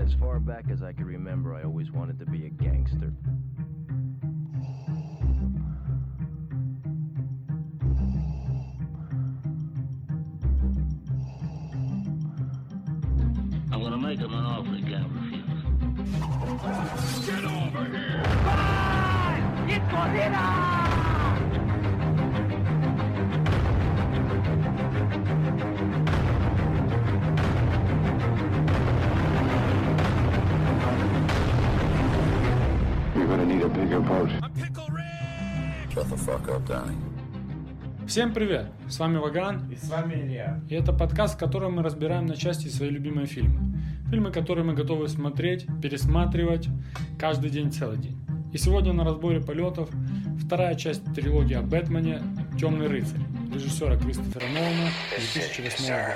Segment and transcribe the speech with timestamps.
[0.00, 3.12] As far back as I can remember, I always wanted to be a gangster.
[13.72, 15.44] I'm gonna make him an offer he can't refuse.
[17.26, 18.22] Get over here!
[19.68, 19.80] You're
[33.28, 34.30] gonna need a bigger boat.
[34.42, 35.92] I'm Pickle Rick!
[35.92, 36.96] Shut the fuck up, Donnie.
[38.06, 38.66] Всем привет!
[38.88, 40.60] С вами Ваган, И с вами Илья.
[40.70, 43.78] и это подкаст, в котором мы разбираем на части свои любимые фильмы.
[44.10, 46.68] Фильмы, которые мы готовы смотреть, пересматривать
[47.18, 48.18] каждый день, целый день.
[48.54, 49.90] И сегодня на разборе полетов
[50.42, 52.22] вторая часть трилогии о Бэтмене
[52.58, 53.20] «Темный рыцарь»
[53.52, 56.14] режиссера Кристофера Нолана 2008 года.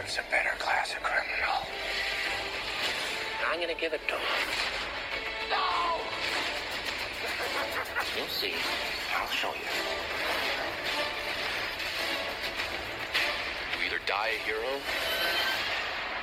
[8.16, 8.52] You'll see.
[9.16, 9.68] I'll show you.
[13.78, 14.80] You either die a hero,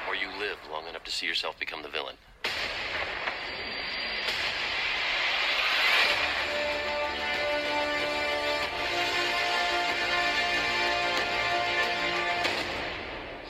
[0.07, 2.15] or you live long enough to see yourself become the villain.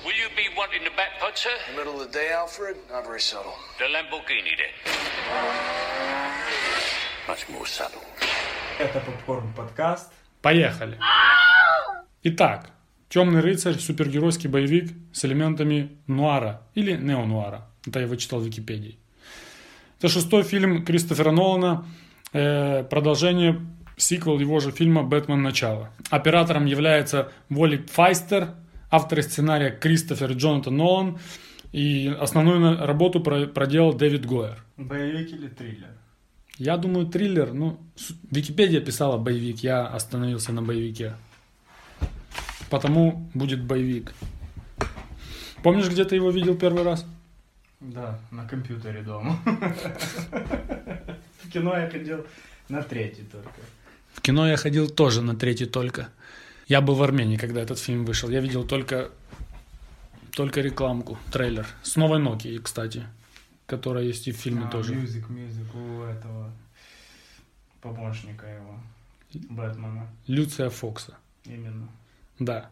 [0.05, 1.49] Will you be wanting the back putt, sir?
[1.75, 2.77] Middle of the day, Alfred?
[2.89, 3.55] Not very subtle.
[3.79, 4.71] The Lamborghini, then.
[7.27, 8.01] Much more subtle.
[8.79, 10.11] Это Попкорн подкаст.
[10.41, 10.97] Поехали!
[12.23, 12.71] Итак,
[13.09, 17.67] «Темный рыцарь»– супергеройский боевик с элементами нуара или неонуара.
[17.85, 18.97] Это я вычитал в Википедии.
[19.97, 21.85] Это шестой фильм Кристофера Нолана,
[22.31, 23.59] э, продолжение,
[23.97, 25.41] сиквел его же фильма «Бэтмен.
[25.41, 25.89] Начало».
[26.09, 28.49] Оператором является Волли Файстер,
[28.91, 31.19] автор сценария Кристофер Джонатан Нолан,
[31.73, 34.63] и основную работу про- проделал Дэвид Гойер.
[34.77, 35.89] Боевик или триллер?
[36.59, 37.79] Я думаю, триллер, ну,
[38.31, 41.15] Википедия писала боевик, я остановился на боевике.
[42.69, 44.13] Потому будет боевик.
[45.63, 47.05] Помнишь, где ты его видел первый раз?
[47.79, 49.39] Да, на компьютере дома.
[51.43, 52.25] В кино я ходил
[52.67, 53.61] на третий только.
[54.13, 56.09] В кино я ходил тоже на третий только.
[56.67, 58.29] Я был в Армении, когда этот фильм вышел.
[58.29, 59.11] Я видел только,
[60.31, 61.65] только рекламку, трейлер.
[61.83, 63.05] С новой Nokia, кстати.
[63.69, 64.95] Которая есть и в фильме А, тоже.
[64.95, 66.51] Music, music у этого
[67.81, 68.79] помощника его.
[69.33, 70.07] Бэтмена.
[70.25, 71.15] Люциуса Фокса.
[71.45, 71.87] Именно.
[72.39, 72.69] Да.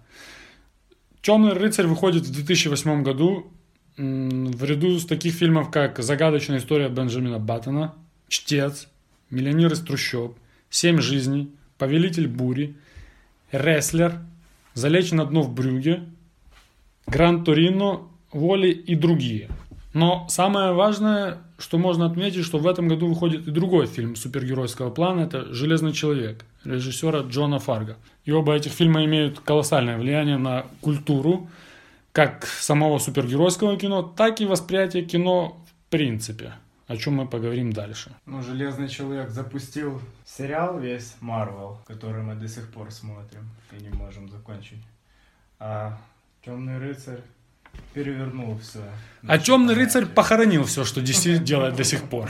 [1.22, 3.52] Темный рыцарь выходит в 2008 году
[3.98, 7.94] в ряду с таких фильмов, как Загадочная история Бенджамина Баттона,
[8.28, 8.88] Чтец,
[9.30, 10.38] Миллионер из трущоб,
[10.70, 12.76] Семь жизней, Повелитель бури,
[13.52, 14.20] Рестлер,
[14.74, 16.04] Залечь на дно в брюге,
[17.08, 19.50] Гранд Торино, Воли и другие.
[19.94, 24.90] Но самое важное, что можно отметить, что в этом году выходит и другой фильм супергеройского
[24.90, 27.98] плана, это «Железный человек» режиссера Джона Фарга.
[28.26, 31.50] И оба этих фильма имеют колоссальное влияние на культуру,
[32.12, 36.54] как самого супергеройского кино, так и восприятие кино в принципе,
[36.88, 38.12] о чем мы поговорим дальше.
[38.26, 43.90] Ну, Железный Человек запустил сериал весь Марвел, который мы до сих пор смотрим и не
[43.90, 44.84] можем закончить.
[45.60, 45.98] А
[46.48, 47.20] Темный рыцарь
[47.94, 48.80] перевернул все.
[49.28, 52.30] А Темный рыцарь похоронил все, что DC делает до сих пор.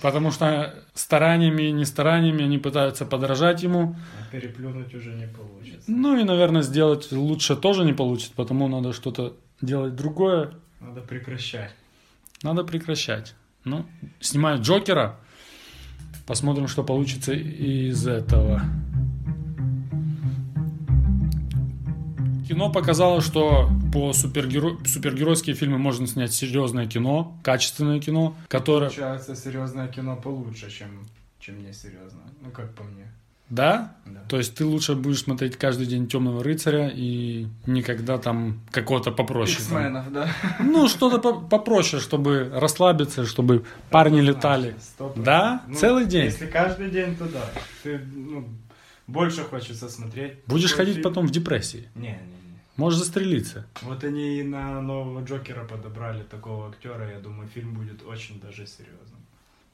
[0.00, 3.94] Потому что стараниями и не стараниями они пытаются подражать ему.
[4.20, 5.84] А переплюнуть уже не получится.
[5.86, 10.54] Ну и, наверное, сделать лучше тоже не получится, потому надо что-то делать другое.
[10.80, 11.72] Надо прекращать.
[12.42, 13.34] Надо прекращать.
[13.64, 13.86] Ну,
[14.20, 15.20] снимают Джокера.
[16.26, 18.62] Посмотрим, что получится из этого.
[22.52, 24.76] Кино показало, что по супергеро...
[24.84, 28.88] супергеройские фильмы можно снять серьезное кино, качественное кино, которое...
[28.90, 31.08] Получается серьезное кино получше, чем,
[31.40, 32.26] чем несерьезное.
[32.42, 33.10] Ну, как по мне.
[33.48, 33.96] Да?
[34.04, 34.20] Да.
[34.28, 39.56] То есть ты лучше будешь смотреть каждый день Темного рыцаря и никогда там какого-то попроще.
[39.56, 40.28] Иксменов, да?
[40.60, 44.74] Ну, что-то по- попроще, чтобы расслабиться, чтобы парни летали.
[44.78, 45.24] Сто процентов.
[45.24, 45.62] Да?
[45.68, 46.24] Ну, Целый день?
[46.26, 47.50] Если каждый день, то да.
[47.82, 48.46] Ты, ну,
[49.06, 50.34] больше хочется смотреть.
[50.46, 51.04] Будешь ходить фильм.
[51.04, 51.88] потом в депрессии.
[51.94, 52.41] Не, не, не.
[52.76, 53.66] Можешь застрелиться.
[53.82, 58.66] Вот они и на нового Джокера подобрали такого актера, я думаю, фильм будет очень даже
[58.66, 59.20] серьезным.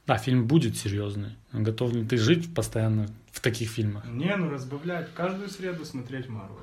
[0.07, 1.37] Да, фильм будет серьезный.
[1.53, 4.05] Готов ли ты жить постоянно в таких фильмах?
[4.07, 5.13] Не, ну разбавлять.
[5.15, 6.57] Каждую среду смотреть Марвел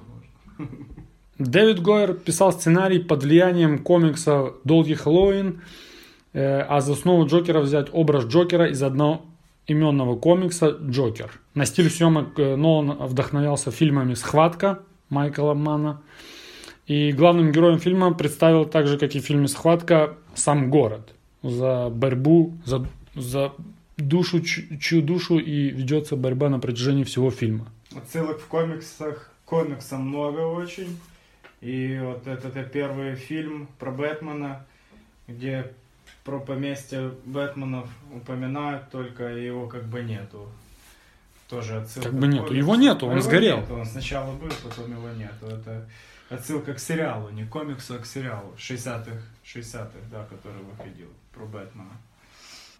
[0.57, 0.67] можно.
[1.37, 5.61] Дэвид Гойер писал сценарий под влиянием комикса «Долгий Хэллоуин»,
[6.33, 11.39] э, а за основу Джокера взять образ Джокера из одноименного комикса «Джокер».
[11.53, 14.79] На стиль съемок э, Нолан вдохновлялся фильмами «Схватка»
[15.09, 16.01] Майкла Мана.
[16.87, 21.13] И главным героем фильма представил так же, как и в фильме «Схватка», сам город.
[21.41, 22.85] за борьбу, за,
[23.15, 23.53] за
[23.97, 27.67] душу, чью душу и ведется борьба на протяжении всего фильма.
[27.95, 30.97] Отсылок в комиксах, комиксам много очень.
[31.61, 34.65] И вот этот э, первый фильм про Бэтмена,
[35.27, 35.71] где
[36.23, 40.49] про поместье Бэтменов упоминают, только его как бы нету.
[41.49, 42.09] Тоже отсылка.
[42.09, 42.53] Как бы нету.
[42.53, 43.61] Его нету, он Его сгорел.
[43.61, 45.45] нету, Он сначала был, потом его нету.
[45.45, 45.87] Это
[46.29, 51.45] отсылка к сериалу, не к комиксу, а к сериалу 60-х, 60-х, да, который выходил про
[51.45, 51.97] Бэтмена.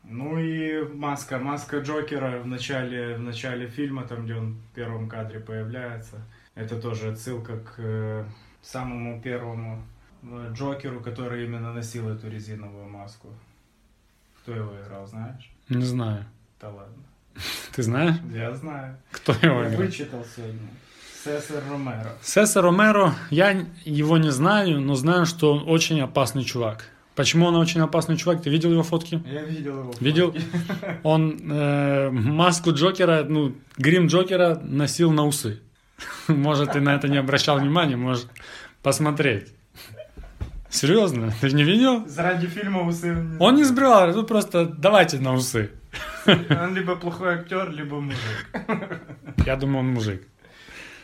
[0.04, 5.10] Ну и маска, маска Джокера в начале, в начале фильма, там, где он в первом
[5.10, 6.18] кадре появляется.
[6.54, 8.26] Это тоже отсылка к э,
[8.62, 9.84] самому первому
[10.24, 13.30] э, Джокеру, который именно носил эту резиновую маску.
[14.42, 15.52] Кто его играл, знаешь?
[15.70, 16.26] Не знаю.
[16.62, 17.04] Да ладно.
[17.76, 18.98] Ты знаешь, Я знаю.
[19.12, 19.82] кто его Я играл?
[19.82, 20.60] вычитал сегодня.
[21.24, 22.14] Сесар Ромеро.
[22.22, 26.86] Сеса Ромеро, я его не знаю, но знаю, что он очень опасный чувак.
[27.16, 28.44] Почему он очень опасный чувак?
[28.44, 29.24] Ты видел его фотки?
[29.26, 29.94] Я видел его.
[30.02, 30.32] Видел?
[30.34, 30.46] фотки.
[31.04, 35.62] Он э, маску Джокера, ну, грим Джокера носил на усы.
[36.28, 38.26] Может, ты на это не обращал внимания, можешь
[38.84, 39.48] посмотреть.
[40.70, 41.32] Серьезно?
[41.40, 42.06] Ты не видел?
[42.06, 43.16] Заради фильма усы...
[43.40, 45.72] Он не сбривал, ну просто давайте на усы.
[46.26, 48.48] Он либо плохой актер, либо мужик.
[49.46, 50.22] Я думаю, он мужик.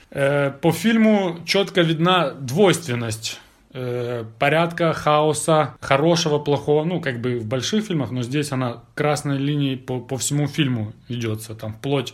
[0.10, 3.40] Э, По фильму четко видна двойственность
[3.74, 6.84] э, порядка, хаоса, хорошего, плохого.
[6.84, 10.94] Ну, как бы в больших фильмах, но здесь она красной линией по, по всему фильму
[11.08, 11.56] ведется.
[11.56, 12.14] Там вплоть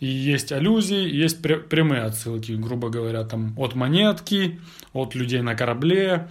[0.00, 4.60] и есть аллюзии, есть пря- прямые отсылки, грубо говоря, там от монетки,
[4.92, 6.28] от людей на корабле,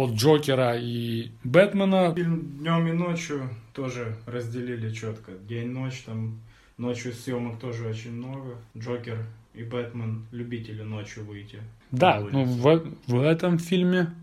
[0.00, 2.14] от Джокера и Бэтмена.
[2.14, 5.32] Фильм днем и ночью тоже разделили четко.
[5.48, 6.40] День-ночь, там
[6.78, 8.56] ночью съемок тоже очень много.
[8.76, 9.18] Джокер
[9.54, 11.60] и Бэтмен любители ночью выйти.
[11.90, 14.14] Да, на ну в, в этом фильме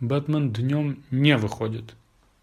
[0.00, 1.94] Бэтмен днем не выходит.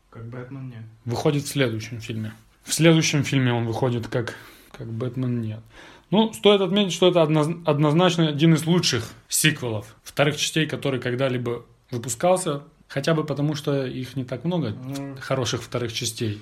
[0.09, 0.83] Как Бэтмен нет.
[1.05, 2.33] выходит в следующем фильме.
[2.63, 4.35] В следующем фильме он выходит как,
[4.71, 5.61] как Бэтмен нет.
[6.09, 11.63] Ну, стоит отметить, что это одноз- однозначно один из лучших сиквелов, вторых частей, который когда-либо
[11.89, 16.41] выпускался, хотя бы потому, что их не так много, Ну, хороших вторых частей.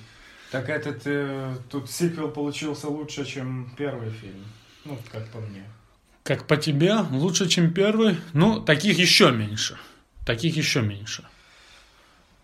[0.50, 4.44] так этот, э, тут сиквел получился лучше, чем первый фильм.
[4.84, 5.64] Ну, как по мне.
[6.24, 8.16] Как по тебе, лучше, чем первый?
[8.32, 9.76] Ну, таких еще меньше.
[10.26, 11.24] Таких еще меньше.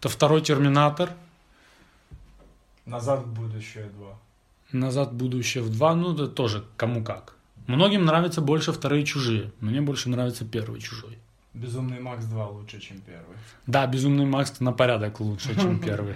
[0.00, 1.10] Это второй Терминатор,
[2.86, 4.18] Назад в будущее 2.
[4.72, 7.34] Назад в будущее в 2, ну, это тоже кому как.
[7.66, 9.50] Многим нравятся больше вторые чужие.
[9.60, 11.18] Мне больше нравится первый чужой.
[11.56, 13.36] Безумный Макс 2 лучше, чем первый.
[13.66, 16.14] Да, Безумный Макс на порядок лучше, чем первый.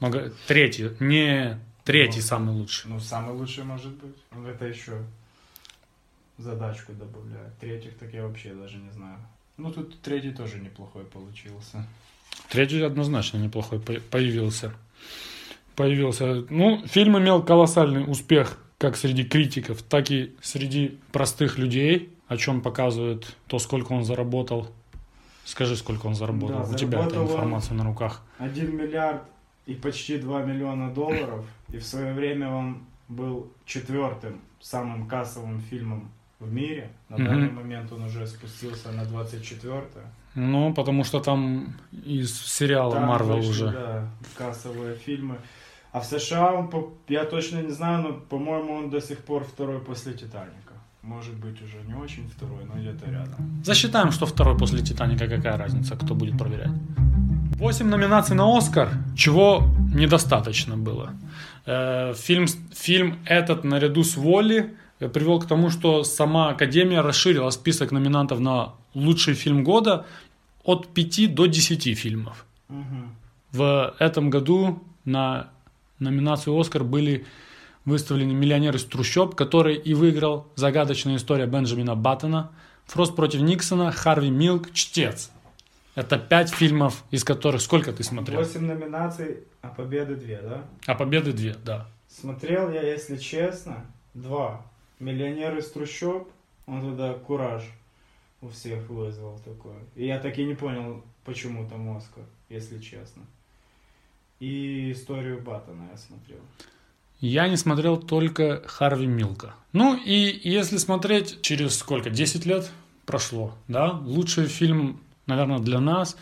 [0.00, 2.90] Много- Третий, не третий самый лучший.
[2.90, 4.16] Ну, самый лучший может быть.
[4.32, 4.92] Ну, Это еще
[6.38, 7.58] задачку добавляет.
[7.58, 9.16] Третьих так я вообще даже не знаю.
[9.56, 11.86] Ну, тут третий тоже неплохой получился.
[12.50, 14.72] Третий однозначно неплохой по- появился.
[15.74, 16.44] Появился.
[16.50, 22.60] Ну, фильм имел колоссальный успех как среди критиков, так и среди простых людей, о чем
[22.60, 24.68] показывает то, сколько он заработал.
[25.44, 26.64] Скажи, сколько он заработал.
[26.64, 28.22] Да, У тебя эта информация на руках.
[28.38, 29.22] 1 миллиард
[29.66, 31.44] и почти 2 миллиона долларов.
[31.72, 32.78] И в свое время он
[33.08, 36.90] был четвертым самым кассовым фильмом в мире.
[37.08, 37.24] На Мгм.
[37.26, 39.84] данный момент он уже спустился на 24
[40.34, 43.70] Ну, потому что там из сериала Марвел уже.
[43.70, 45.36] Да, кассовые фильмы.
[45.92, 46.70] А в США он,
[47.08, 50.65] я точно не знаю, но, по-моему, он до сих пор второй после Титаника.
[51.06, 53.62] Может быть, уже не очень второй, но где-то рядом.
[53.64, 56.72] Засчитаем, что второй после Титаника, какая разница, кто будет проверять.
[57.58, 59.62] Восемь номинаций на Оскар, чего
[59.94, 61.12] недостаточно было.
[61.64, 67.92] Э, Фильм, фильм этот наряду с Волли привел к тому, что сама Академия расширила список
[67.92, 70.06] номинантов на лучший фильм года
[70.64, 72.44] от 5 до 10 фильмов.
[73.52, 75.50] В этом году на
[76.00, 77.24] номинацию «Оскар» были
[77.86, 82.52] выставлены «Миллионер из трущоб», который и выиграл «Загадочная история Бенджамина Баттона»,
[82.84, 85.30] «Фрост против Никсона», «Харви Милк», «Чтец».
[85.94, 88.40] Это пять фильмов, из которых сколько ты смотрел?
[88.40, 90.64] Восемь номинаций, а победы две, да?
[90.84, 91.88] А победы две, да.
[92.06, 94.66] Смотрел я, если честно, два.
[94.98, 96.28] «Миллионер из трущоб»,
[96.66, 97.62] он туда кураж
[98.42, 99.76] у всех вызвал такой.
[99.94, 103.22] И я так и не понял, почему там Оскар, если честно.
[104.40, 106.40] И историю Баттона я смотрел.
[107.20, 109.54] Я не смотрел только Харви Милка.
[109.72, 112.70] Ну и если смотреть через сколько, 10 лет
[113.04, 116.16] прошло, да, лучший фильм, наверное, для нас,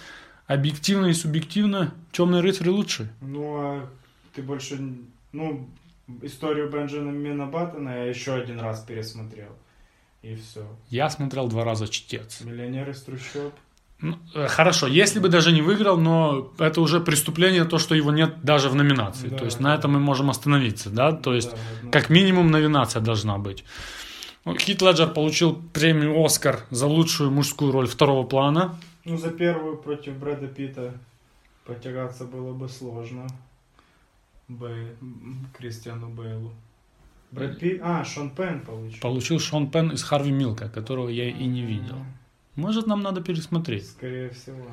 [0.46, 3.08] объективно и субъективно, «Темный рыцарь» лучший.
[3.20, 3.90] Ну, а
[4.34, 4.78] ты больше...
[5.32, 5.68] Ну,
[6.22, 9.50] историю Бенджамина Баттона я еще один раз пересмотрел.
[10.22, 10.66] И все.
[10.90, 12.40] Я смотрел два раза «Чтец».
[12.42, 13.52] «Миллионер из трущоб».
[14.00, 18.12] Ну, э, Хорошо, если бы даже не выиграл, но это уже преступление, то, что его
[18.12, 19.28] нет даже в номинации.
[19.28, 19.64] Да, то есть да.
[19.64, 21.12] на этом мы можем остановиться, да?
[21.12, 21.90] То есть Да, однозначно.
[21.90, 23.64] как минимум номинация должна быть.
[24.44, 28.78] Ну, Хит Леджер получил премию «Оскар» за лучшую мужскую роль второго плана.
[29.04, 30.92] Ну, за первую против Брэда Питта
[31.64, 33.26] потягаться было бы сложно.
[34.48, 34.88] Бэй...
[35.56, 36.52] Кристиану Бейлу.
[37.30, 37.80] Брэд Питт...
[37.82, 39.00] А, Шон Пен получил.
[39.00, 41.96] Получил Шон Пен из Харви Милка, которого я и не видел.
[42.56, 43.88] Может, нам надо пересмотреть.
[43.88, 44.66] Скорее всего.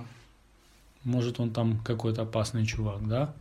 [1.03, 3.33] Может, он там какой-то опасный чувак, да?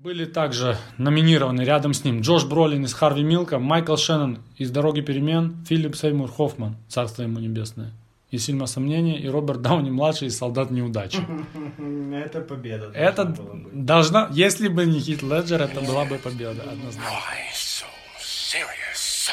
[0.00, 5.00] Были также номинированы рядом с ним Джош Бролин из Харви Милка, Майкл Шеннон из «Дороги
[5.00, 7.90] перемен», Филипп Сеймур Хоффман, царство ему небесное,
[8.30, 11.18] из фильма «Сомнения» и Роберт Дауни-младший из «Солдат неудачи».
[12.14, 12.90] Это победа.
[12.94, 13.34] Это
[13.72, 17.08] должна, если бы не Хит Леджер, это была бы победа, однозначно.
[17.08, 17.86] Why so
[18.20, 19.30] serious?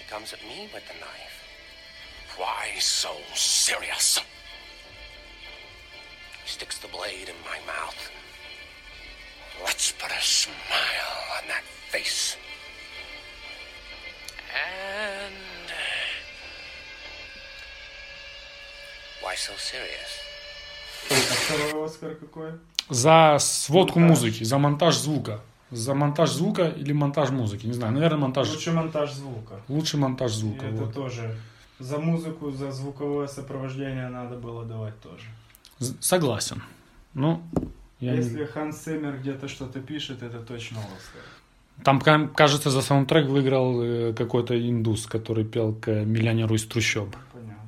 [0.00, 1.37] He comes at me with the knife.
[2.38, 4.20] Why so serious?
[6.44, 8.00] He sticks the blade in my mouth.
[9.64, 12.36] Let's put a smile on that face.
[14.54, 15.68] And.
[19.22, 20.12] Why so serious?
[21.08, 22.52] Второй Оскар какой?
[22.90, 24.18] За сводку Монтаж.
[24.18, 25.40] музыки, за монтаж звука.
[25.70, 28.48] За монтаж звука или монтаж музыки, не знаю, наверное, монтаж...
[28.48, 29.60] Лучший монтаж звука.
[29.68, 30.66] Лучший монтаж И звука.
[30.66, 30.94] это вот.
[30.94, 31.36] тоже.
[31.78, 35.24] За музыку, за звуковое сопровождение надо было давать тоже.
[36.00, 36.62] Согласен.
[37.14, 37.40] Ну,
[38.00, 41.22] я не- Если Ханс Симмер где-то что-то пишет, это точно Оскар.
[41.84, 47.14] Там, ка- кажется, за саундтрек выиграл э, какой-то индус, который пел к миллионеру из трущоб.
[47.32, 47.62] Понятно.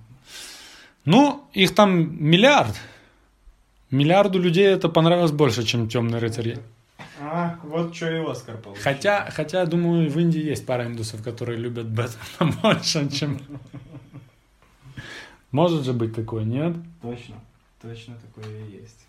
[1.05, 1.90] Ну, их там
[2.25, 2.75] миллиард.
[3.93, 6.59] Миллиарду людей это понравилось больше, чем темный рыцарь.
[7.21, 8.83] А, вот что и Оскар получил.
[8.83, 13.40] Хотя, хотя, думаю, в Индии есть пара индусов, которые любят Бэтмена больше, чем...
[15.50, 16.76] Может же быть такое, нет?
[17.02, 17.37] Точно.
[17.83, 19.07] Точно такое и есть.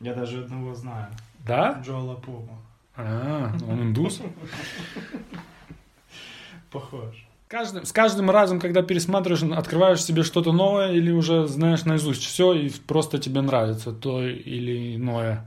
[0.00, 1.08] Я даже одного знаю.
[1.46, 1.82] Да?
[1.84, 2.58] Джоэла Пума.
[2.96, 4.20] А, он индус?
[6.70, 7.26] Похож.
[7.48, 12.52] Каждым, с каждым разом, когда пересматриваешь, открываешь себе что-то новое или уже знаешь наизусть все
[12.52, 15.44] и просто тебе нравится то или иное.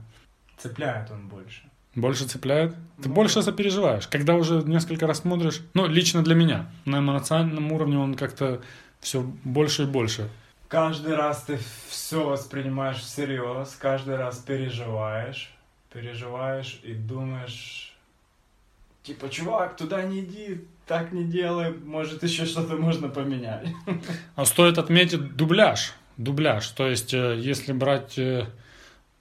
[0.56, 1.69] Цепляет он больше.
[1.94, 2.74] Больше цепляет?
[3.02, 4.06] Ты Ну, больше сопереживаешь.
[4.06, 8.60] Когда уже несколько раз смотришь, ну, лично для меня, на эмоциональном уровне он как-то
[9.00, 10.28] все больше и больше.
[10.68, 15.50] Каждый раз ты все воспринимаешь всерьез, каждый раз переживаешь,
[15.92, 17.92] переживаешь и думаешь,
[19.02, 23.66] типа, чувак, туда не иди, так не делай, может еще что-то можно поменять.
[24.36, 25.92] А стоит отметить дубляж.
[26.16, 26.68] Дубляж.
[26.68, 28.46] То есть, э, если брать, э,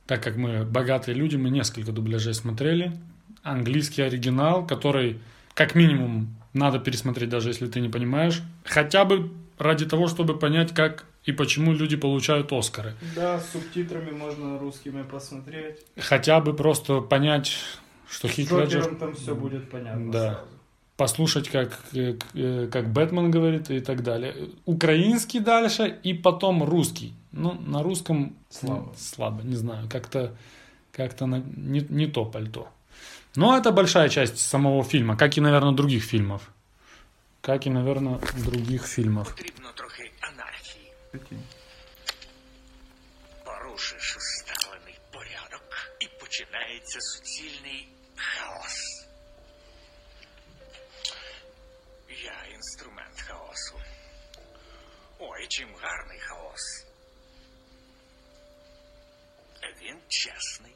[0.10, 2.94] так как мы богатые люди, мы несколько дубляжей смотрели.
[3.44, 5.20] Английский оригинал, который,
[5.54, 8.42] как минимум, надо пересмотреть, даже если ты не понимаешь.
[8.66, 12.96] Хотя бы ради того, чтобы понять, как и почему люди получают Оскары.
[13.16, 15.75] Да, с субтитрами можно русскими посмотреть.
[15.96, 17.56] Хотя бы просто понять,
[18.10, 18.96] что Хит Леджер...
[18.96, 20.28] Там все будет понятно Да.
[20.34, 20.48] сразу.
[20.98, 24.34] послушать, как, э, э, как Бэтмен говорит и так далее.
[24.66, 27.13] Украинский дальше и потом русский.
[27.33, 28.81] Ну, на русском Слабо.
[28.87, 30.37] ну, слабо, не знаю, как-то
[30.93, 32.69] как на- не, не то пальто.
[33.37, 36.43] Но это большая часть самого фильма, как и, наверное, других фильмов.
[37.40, 39.28] Как и, наверное, других фильмов.
[39.28, 40.93] Потрібно трохи анархії.
[43.45, 45.62] Порушиш усталений порядок
[46.00, 49.07] і починається суцільний хаос.
[52.09, 53.75] Я інструмент хаосу.
[55.19, 56.77] Ой, чим гарний хаос.
[59.88, 60.73] Він чесний.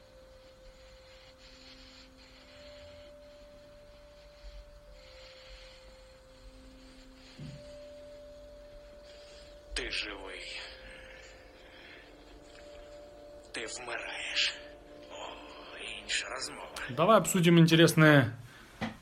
[9.73, 10.59] Ти живий.
[13.51, 14.53] Ти вмираєш.
[15.11, 15.15] О,
[16.03, 16.69] інша розмова.
[16.89, 18.31] Давай обсудим интересные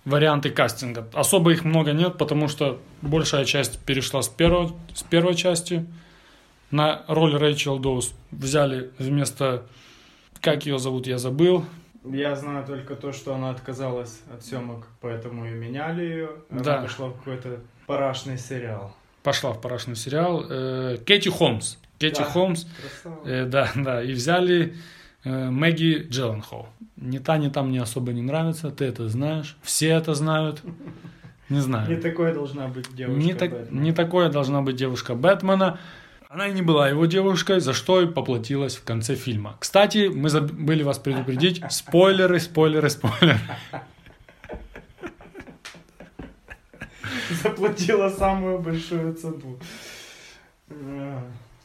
[0.06, 1.08] варианты кастинга.
[1.14, 5.86] Особо их много нет, потому что большая часть перешла с, первого, с первой части.
[6.72, 9.66] На роль Рэйчел Доус взяли вместо...
[10.43, 11.65] как ее зовут, я забыл.
[12.05, 16.31] Я знаю только то, что она отказалась от съемок, поэтому и меняли ее.
[16.51, 16.83] Она Да.
[16.83, 18.95] пошла в какой-то парашный сериал.
[19.23, 20.45] Пошла в парашный сериал.
[20.51, 21.77] Э, Кэти Холмс.
[22.01, 22.25] Кэти Да.
[22.25, 22.65] Холмс.
[22.65, 23.25] Красава.
[23.29, 24.03] Э, да, да.
[24.03, 24.75] И взяли
[25.25, 26.67] э, Мэгги Джилленхол.
[26.97, 28.73] Ни та, ни там мне особо не нравится.
[28.73, 29.57] Ты это знаешь.
[29.63, 30.61] Все это знают.
[31.49, 31.89] Не знаю.
[31.89, 33.21] Не такой должна быть девушка.
[33.23, 33.83] Не, так, Бэтмен.
[33.83, 35.79] не такое должна быть девушка Бэтмена.
[36.35, 39.55] Она и не была его девушкой, за что и поплатилась в конце фильма.
[39.59, 41.63] Кстати, мы забыли вас предупредить.
[41.69, 43.39] Спойлеры, спойлеры, спойлеры.
[47.43, 49.59] Заплатила самую большую цену.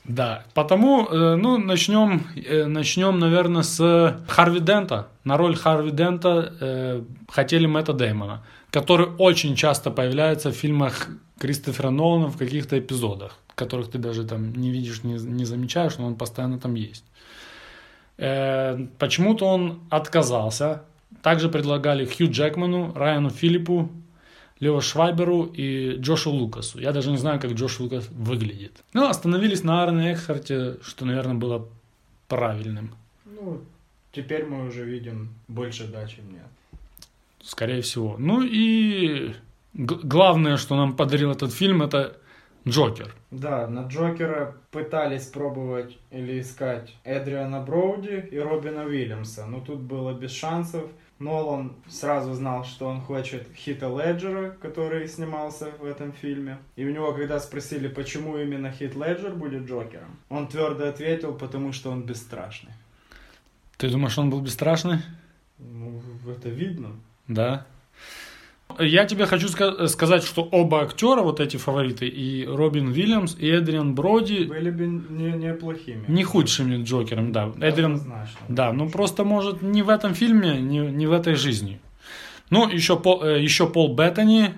[0.03, 5.07] Да, потому, э, ну, начнем, э, начнем, наверное, с Харви Дента.
[5.23, 11.07] На роль Харви Дента э, хотели Мэтта Дэймона, который очень часто появляется в фильмах
[11.39, 16.07] Кристофера Нолана в каких-то эпизодах, которых ты даже там не видишь, не, не замечаешь, но
[16.07, 17.03] он постоянно там есть.
[18.17, 20.83] Э, почему-то он отказался.
[21.21, 23.89] Также предлагали Хью Джекману, Райану Филиппу,
[24.59, 26.79] Лео Швайберу и Джошу Лукасу.
[26.79, 28.83] Я даже не знаю, как Джош Лукас выглядит.
[28.93, 31.67] Ну, остановились на Аароне Экхарте, что, наверное, было
[32.27, 32.95] правильным.
[33.25, 33.61] Ну,
[34.11, 36.47] теперь мы уже видим больше да, чем нет.
[37.47, 38.17] Скорее всего.
[38.19, 39.33] Ну и
[39.73, 42.17] главное, что нам подарил этот фильм, это
[42.67, 43.15] Джокер.
[43.31, 50.11] Да, на Джокера пытались пробовать или искать Эдриана Броуди и Робина Уильямса, но тут было
[50.11, 50.91] без шансов.
[51.19, 56.57] Нолан сразу знал, что он хочет Хита Леджера, который снимался в этом фильме.
[56.75, 61.71] И у него, когда спросили, почему именно Хит Леджер будет Джокером, он твердо ответил, потому
[61.71, 62.73] что он бесстрашный.
[63.77, 64.99] Ты думаешь, он был бесстрашный?
[65.59, 66.89] Ну, это видно.
[67.27, 67.65] Да.
[68.79, 73.47] Я тебе хочу ска- сказать, что оба актера, вот эти фавориты, и Робин Уильямс, и
[73.47, 76.03] Эдриан Броди, Были бы не, неплохими.
[76.07, 77.51] не худшими Джокером, да.
[77.61, 78.39] Эдриан, Однозначно.
[78.49, 81.79] да, ну просто может не в этом фильме, не, не в этой жизни.
[82.49, 84.53] Ну, еще, Пол, э, еще Пол Беттани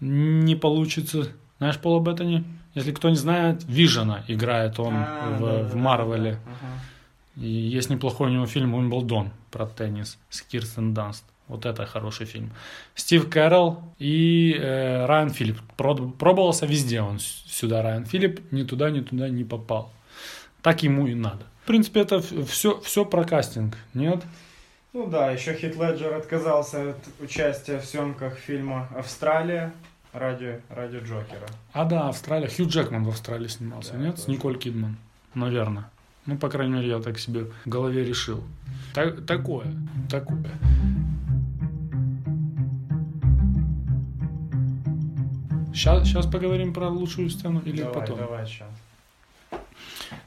[0.00, 1.28] не получится.
[1.58, 2.44] Знаешь Пола Беттани?
[2.74, 6.32] Если кто не знает, Вижена играет он А, в, да, в да, Марвеле.
[6.32, 7.44] да, ага.
[7.46, 11.24] И есть неплохой у него фильм «Уимблдон» про теннис с Кирстен Данст.
[11.48, 12.50] Вот это хороший фильм.
[12.94, 15.60] Стив Кэрролл и э, Райан Филипп.
[15.76, 18.40] Пробовался везде он с- сюда, Райан Филипп.
[18.52, 19.92] Ни туда, ни туда не попал.
[20.62, 21.44] Так ему и надо.
[21.64, 24.22] В принципе, это все, все про кастинг, нет?
[24.94, 29.72] Ну да, еще Хит Леджер отказался от участия в съемках фильма «Австралия»
[30.12, 31.46] ради, ради Джокера.
[31.72, 32.48] А да, Австралия.
[32.48, 34.16] Хью Джекман в Австралии снимался, Да, нет?
[34.18, 34.32] С точно.
[34.32, 34.96] Николь Кидман.
[35.34, 35.90] Наверное.
[36.26, 38.42] Ну, по крайней мере, я так себе в голове решил.
[38.94, 39.66] Так- такое,
[40.08, 40.44] такое.
[45.74, 48.18] Сейчас, сейчас поговорим про лучшую сцену или давай, потом?
[48.18, 48.68] давай сейчас.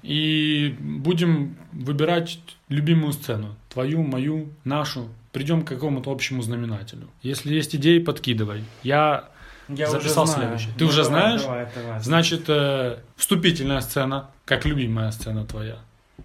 [0.03, 3.55] И будем выбирать любимую сцену.
[3.69, 5.09] Твою, мою, нашу.
[5.31, 7.07] Придем к какому-то общему знаменателю.
[7.21, 8.63] Если есть идеи, подкидывай.
[8.83, 9.29] Я
[9.67, 10.47] Я записал уже знаю.
[10.57, 10.73] следующее.
[10.77, 11.41] Ты Ну, уже давай, знаешь?
[11.41, 11.99] Давай, давай.
[12.01, 15.77] Значит, э, вступительная сцена, как любимая сцена твоя.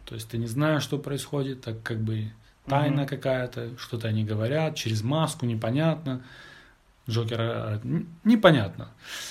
[0.07, 2.33] То есть ты не знаешь, что происходит, так как бы
[2.67, 3.07] тайна Мгм.
[3.07, 6.23] какая-то, что-то они говорят, через маску, непонятно.
[7.09, 8.89] Джокера н- непонятно.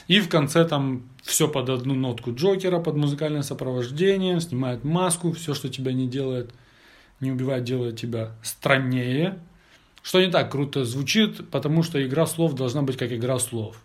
[0.08, 5.54] И в конце там все под одну нотку Джокера, под музыкальное сопровождение, снимает маску, все,
[5.54, 6.54] что тебя не делает,
[7.20, 9.40] не убивает, делает тебя страннее.
[10.04, 13.78] Что не так круто звучит, потому что игра слов должна быть как игра слов.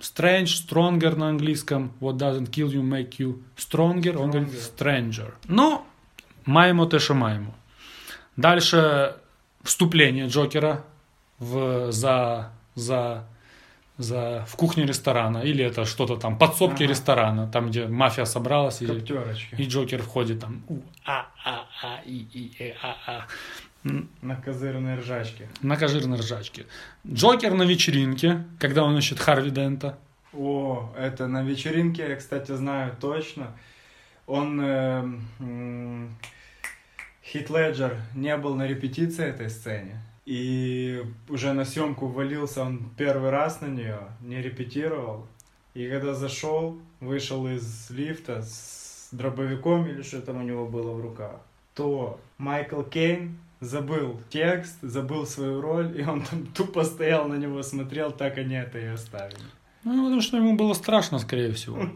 [0.00, 1.92] Strange, stronger на английском.
[2.00, 4.16] What doesn't kill you make you stronger.
[4.16, 5.30] Он говорит stranger.
[5.48, 5.82] Но
[6.46, 7.54] маємо те, що маємо.
[8.36, 9.12] Дальше
[9.62, 10.82] вступление Джокера
[11.38, 13.26] в, за, за,
[13.98, 15.38] за, в кухне ресторана.
[15.38, 16.92] Или это что-то там, подсобки Ага.
[16.92, 18.82] ресторана, там, где мафия собралась.
[18.82, 20.62] И, и Джокер входит там.
[20.68, 23.26] У, а, а, а, и, и, э, а, а.
[24.22, 25.48] На козырной ржачке.
[25.62, 26.66] На кожирной ржачке.
[27.06, 29.98] Джокер на вечеринке, когда он ищет Харви Дента.
[30.32, 33.56] О, это на вечеринке, я, кстати, знаю точно.
[34.26, 34.60] Он...
[34.60, 35.04] э,
[35.40, 36.16] м,
[37.24, 40.00] Хит Леджер не был на репетиции этой сцене.
[40.28, 45.26] И уже на съемку ввалился он первый раз на нее, не репетировал.
[45.72, 51.00] И когда зашел, вышел из лифта с дробовиком или что там у него было в
[51.00, 51.40] руках,
[51.74, 57.62] то Майкл Кейн забыл текст, забыл свою роль, и он там тупо стоял на него,
[57.62, 59.38] смотрел, так они это и оставили.
[59.84, 61.88] Ну, потому что ему было страшно, скорее всего.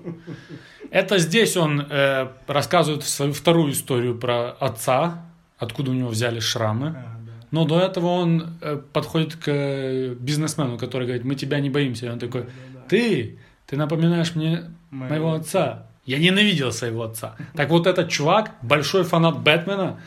[0.90, 5.26] Это здесь он э, рассказывает свою вторую историю про отца,
[5.58, 6.96] откуда у него взяли шрамы.
[6.96, 7.11] А.
[7.52, 12.06] Но до этого он э, подходит к э, бизнесмену, который говорит, мы тебя не боимся.
[12.06, 12.46] И он такой,
[12.88, 15.86] ты, ты напоминаешь мне моего отца.
[16.06, 17.36] Я ненавидел своего отца.
[17.54, 20.00] Так вот этот чувак, большой фанат Бэтмена,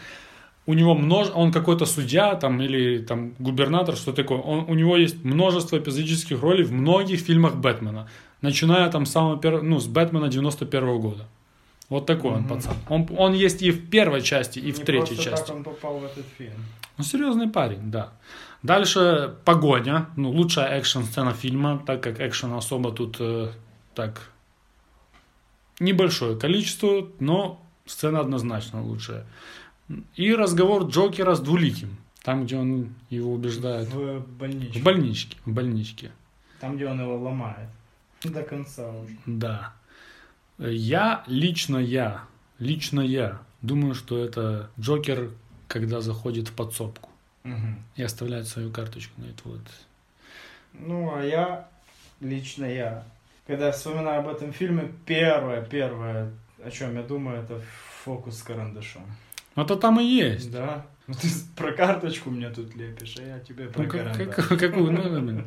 [0.65, 1.27] у него множ...
[1.35, 4.39] он какой-то судья там или там губернатор, что такое.
[4.39, 4.65] Он...
[4.67, 8.09] У него есть множество эпизодических ролей в многих фильмах Бэтмена.
[8.41, 11.25] Начиная там с самого первого, ну, с Бэтмена 91 года.
[11.89, 12.73] Вот такой он пацан.
[12.89, 15.47] Он, он есть и в первой части, и в Не третьей просто части.
[15.47, 16.53] так он попал в этот фильм.
[16.97, 18.13] Ну, серьезный парень, да.
[18.63, 20.09] Дальше погоня.
[20.15, 23.51] Ну, лучшая экшн-сцена фильма, так как экшена особо тут э,
[23.93, 24.29] так
[25.79, 29.25] небольшое количество, но сцена однозначно лучшая.
[30.15, 31.97] И разговор Джокера с Двуликим.
[32.23, 33.87] Там, где он его убеждает.
[33.89, 34.79] В больничке.
[34.79, 35.37] В больничке.
[35.45, 36.11] В больничке.
[36.59, 37.69] Там, где он его ломает.
[38.23, 39.15] До конца уже.
[39.27, 39.73] Да.
[40.57, 42.23] Я, лично я,
[42.57, 45.31] лично я думаю, что это Джокер,
[45.67, 47.09] когда заходит в подсобку
[47.43, 47.77] Мгм.
[47.95, 49.61] и оставляет свою карточку на это вот.
[50.73, 51.67] Ну, а я,
[52.21, 53.03] лично я,
[53.47, 56.31] когда вспоминаю об этом фильме, первое, первое,
[56.63, 57.61] о чем я думаю, это
[58.03, 59.03] фокус с карандашом.
[59.55, 60.51] Ну, это там и есть.
[60.51, 60.85] Да?
[61.07, 64.35] Ну ты про карточку мне тут лепишь, а я тебе про Ну, как- карандаш.
[64.35, 64.91] как- какую?
[64.91, 65.43] Ну,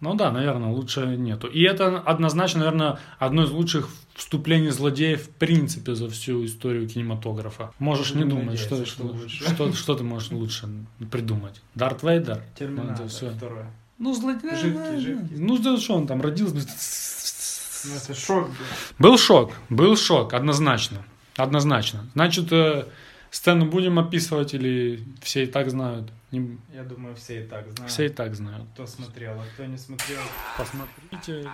[0.00, 1.46] ну, ну да, наверное, лучше нету.
[1.46, 7.72] И это однозначно, наверное, одно из лучших вступлений злодеев в принципе за всю историю кинематографа.
[7.78, 10.68] Можешь не Будем думать, что, что, что что, что ты можешь лучше
[11.10, 11.62] придумать.
[11.74, 12.36] Дарт Вейдер?
[12.36, 13.30] Ну, Терминатор это всё.
[13.30, 13.64] второй.
[13.98, 14.54] Ну, злодей.
[14.54, 15.36] Жидкий, жидкий.
[15.38, 16.54] Ну, да что он там родился?
[16.54, 18.54] Ну это шок был.
[18.98, 21.04] Был шок, был шок, однозначно.
[21.36, 22.06] Однозначно.
[22.14, 22.86] Значит, э,
[23.30, 26.10] сцену будем описывать или все и так знают?
[26.30, 27.92] Не- Я думаю, все и так знают.
[27.92, 28.66] Все и так знают.
[28.74, 30.20] Кто смотрел, а кто не смотрел.
[30.56, 31.44] Посмотрите и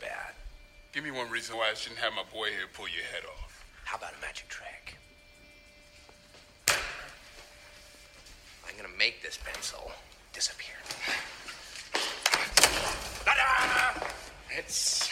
[0.00, 0.34] bad.
[0.92, 3.64] Give me one reason why I shouldn't have my boy here pull your head off.
[3.84, 4.99] How about a magic trick?
[8.80, 9.92] I'm gonna make this pencil
[10.32, 10.76] disappear.
[13.26, 14.06] Ta-da!
[14.56, 15.06] It's.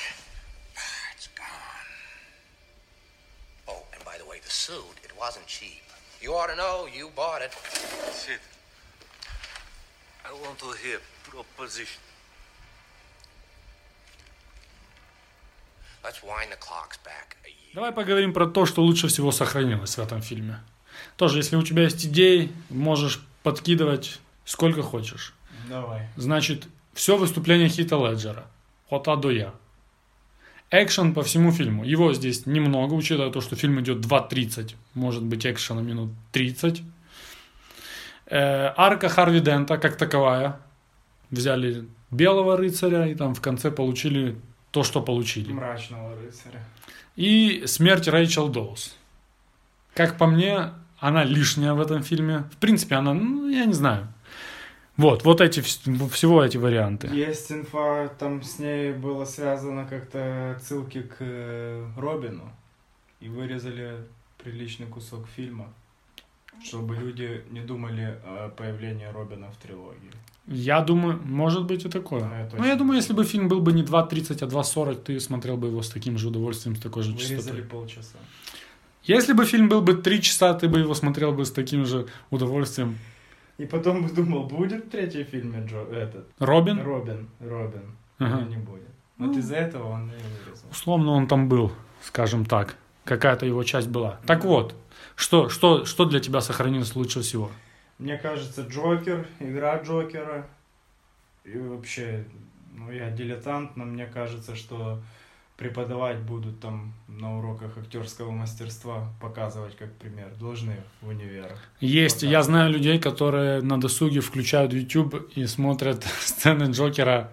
[1.15, 1.91] It's gone.
[3.69, 5.83] Oh, and by the way, the suit, it wasn't cheap.
[6.23, 7.53] You ought to know, you bought it.
[8.11, 8.41] Sid,
[10.25, 12.01] I want to hear proposition.
[16.03, 17.75] Let's wind the clocks back a year.
[17.75, 20.61] Давай поговорим про то, что лучше всего сохранилось в этом фильме.
[21.17, 25.35] Тоже, если у тебя есть идеи, можешь подкидывать сколько хочешь.
[25.69, 26.09] Давай.
[26.17, 28.47] Значит, все выступление Хита Леджера.
[28.89, 29.55] От А до Я.
[30.71, 31.85] Экшен по всему фильму.
[31.85, 34.75] Его здесь немного, учитывая то, что фильм идет 2.30.
[34.95, 36.83] Может быть, экшена минут 30.
[38.27, 40.61] Э, арка Харви Дента, как таковая.
[41.31, 44.37] Взяли белого рыцаря и там в конце получили
[44.71, 45.53] то, что получили.
[45.53, 46.63] Мрачного рыцаря.
[47.17, 48.97] И смерть Рэйчел Доус.
[49.95, 52.45] Как по мне, она лишняя в этом фильме.
[52.53, 54.09] В принципе, она, ну, я не знаю.
[54.97, 57.07] Вот, вот эти, вс- всего эти варианты.
[57.09, 62.51] Есть инфа, там с ней было связано как-то отсылки к э, Робину.
[63.21, 63.97] И вырезали
[64.43, 65.73] приличный кусок фильма.
[66.65, 70.11] Чтобы люди не думали о появлении Робина в трилогии.
[70.49, 72.21] Я думаю, может быть и такое.
[72.23, 75.21] Да, Но точно я думаю, если бы фильм был бы не 2.30, а 2.40, ты
[75.21, 77.63] смотрел бы его с таким же удовольствием, с такой же Вырезали частотой.
[77.63, 78.19] полчаса.
[79.09, 82.07] Если бы фильм был бы 3 часа, ты бы его смотрел бы с таким же
[82.31, 82.99] удовольствием.
[83.57, 86.83] И потом бы думал, будет третий фильм Джо, этот, Робин?
[86.83, 87.97] Робин, Робин.
[88.19, 88.43] Ага.
[88.43, 88.89] Не будет.
[89.17, 90.69] Вот из-за этого он и вырезал.
[90.71, 92.77] Условно он там был, скажем так.
[93.05, 94.21] Какая-то его часть была.
[94.27, 94.75] Так вот,
[95.17, 97.51] что, что, что для тебя сохранилось лучше всего?
[97.99, 100.47] Мне кажется, Джокер, игра Джокера.
[101.45, 102.27] И вообще,
[102.75, 105.01] ну я дилетант, но мне кажется, что
[105.59, 110.33] преподавать будут там на уроках актерского мастерства, показывать как пример.
[110.39, 111.59] Должны в универах.
[111.81, 117.33] Есть, Вот я знаю людей, которые на досуге включают YouTube и смотрят сцены Джокера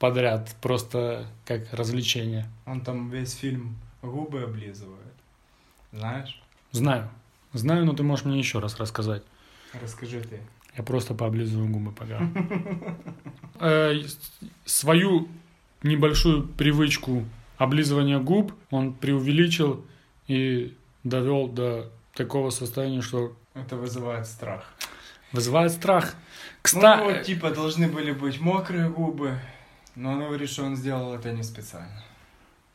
[0.00, 2.46] подряд, просто как развлечение.
[2.66, 5.14] Он там весь фильм губы облизывает.
[5.92, 6.42] Знаешь?
[6.72, 7.08] Знаю.
[7.52, 9.22] Знаю, но ты можешь мне еще раз рассказать.
[9.80, 10.40] Расскажи ты.
[10.76, 12.20] Я просто пооблизываю губы пока.
[13.62, 13.92] Э,
[14.64, 15.28] Свою
[15.82, 17.26] небольшую привычку
[17.60, 19.84] облизывания губ он преувеличил
[20.28, 24.64] и довел до такого состояния, что Это вызывает страх.
[25.32, 26.14] вызывает страх.
[26.14, 26.20] Ну,
[26.62, 29.38] Кстати, вот, типа, должны были быть мокрые губы.
[29.94, 32.02] Но он говорит, что он сделал это не специально.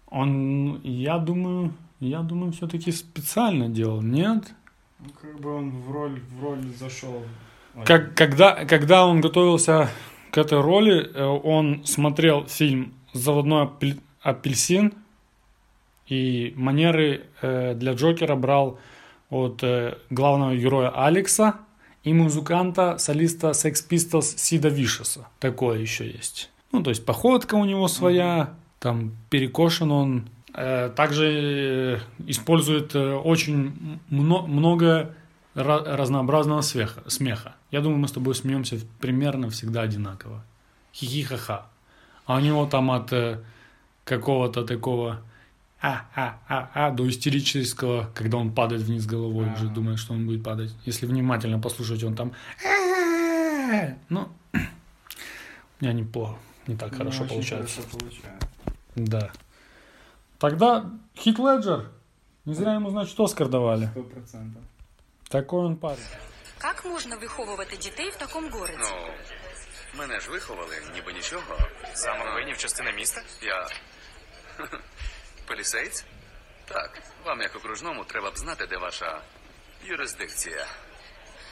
[0.07, 4.43] он, я думаю, я думаю, все-таки специально делал, нет?
[4.99, 7.23] Ну, как бы он в роль, в роль зашел.
[7.85, 9.89] Как, когда, когда он готовился
[10.31, 13.63] к этой роли, э, он смотрел фильм «Заводной
[14.25, 14.93] апельсин»
[16.07, 18.79] и манеры э, для Джокера брал
[19.29, 21.55] от э, главного героя Алекса
[22.03, 25.27] и музыканта, солиста Sex Pistols Сида Вишеса.
[25.39, 26.51] Такое еще есть.
[26.71, 30.29] Ну, то есть походка у него своя, там перекошен он.
[30.53, 35.15] Э, также использует очень мно- много
[35.55, 37.55] ра- разнообразного смеха.
[37.71, 40.43] Я думаю, мы с тобой смеемся примерно всегда одинаково.
[40.93, 41.65] Хихи-ха-ха.
[42.25, 43.11] А у него там от
[44.05, 45.21] какого-то такого
[45.81, 49.73] а-а-а-а до истерического, когда он падает вниз головой, уже Ага.
[49.73, 50.73] думает, что он будет падать.
[50.85, 52.31] Если внимательно послушать, он там...
[52.63, 53.97] «А-а-а-а».
[54.09, 54.57] Ну, у
[55.81, 56.37] меня неплохо,
[56.67, 57.81] не так Ну, хорошо получается.
[58.95, 59.29] Да.
[60.39, 61.91] Тогда Хит Леджер
[62.45, 63.87] Не зря ему, значит, Оскар давали.
[63.91, 64.63] Сто процентов.
[65.29, 65.99] Такой он парень.
[66.65, 68.77] Як можна виховувати дітей в такому городі?
[68.79, 69.13] Ну,
[69.93, 71.57] мене ж виховали, ніби нічого.
[71.93, 73.21] Замок воїнів частина міста?
[73.41, 73.69] Я.
[75.47, 76.05] Полісейць?
[76.65, 79.21] Так, вам, як окружному, треба б знати, де ваша
[79.83, 80.67] юрисдикція.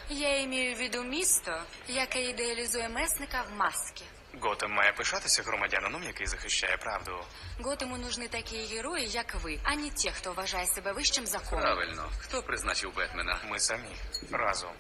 [0.10, 4.06] Я маю в виду місто, яке ідеалізує месника в масці.
[4.41, 7.12] Готем має пишатися громадянином, який захищає правду.
[7.60, 11.62] Готему нужны такі герої, як ви, а не ті, хто вважає себе вищим законом.
[11.62, 12.10] Правильно.
[12.19, 13.39] Хто призначив Бетмена?
[13.49, 13.89] Ми самі
[14.32, 14.71] разом,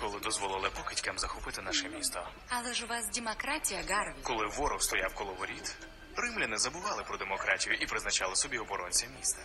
[0.00, 2.28] коли дозволили покидькам захопити наше місто.
[2.48, 4.14] Але ж у вас демократія, Гарві.
[4.22, 5.76] Коли ворог стояв коло воріт,
[6.16, 9.42] римляни забували про демократію і призначали собі оборонця міста.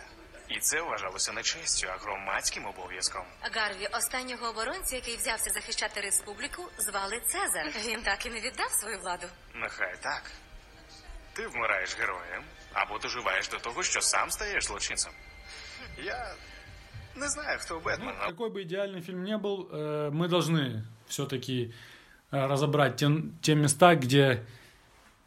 [0.48, 3.24] І це вважалося не честю, а громадським обов'язком.
[3.40, 7.72] Гарві, останнього оборонця, який взявся захищати республіку, звали Цезар.
[7.84, 9.26] Він так і не віддав свою владу.
[9.54, 10.22] Нехай так.
[11.32, 15.12] Ти вмираєш героєм або доживаєш до того, що сам стаєш злочинцем.
[15.98, 16.34] Я
[17.16, 18.06] не знаю, хто Бетмен.
[18.06, 21.72] Ну, какой бы идеальный фильм не был, э, мы должны все-таки
[22.30, 23.10] э, разобрать те,
[23.42, 24.44] те места, где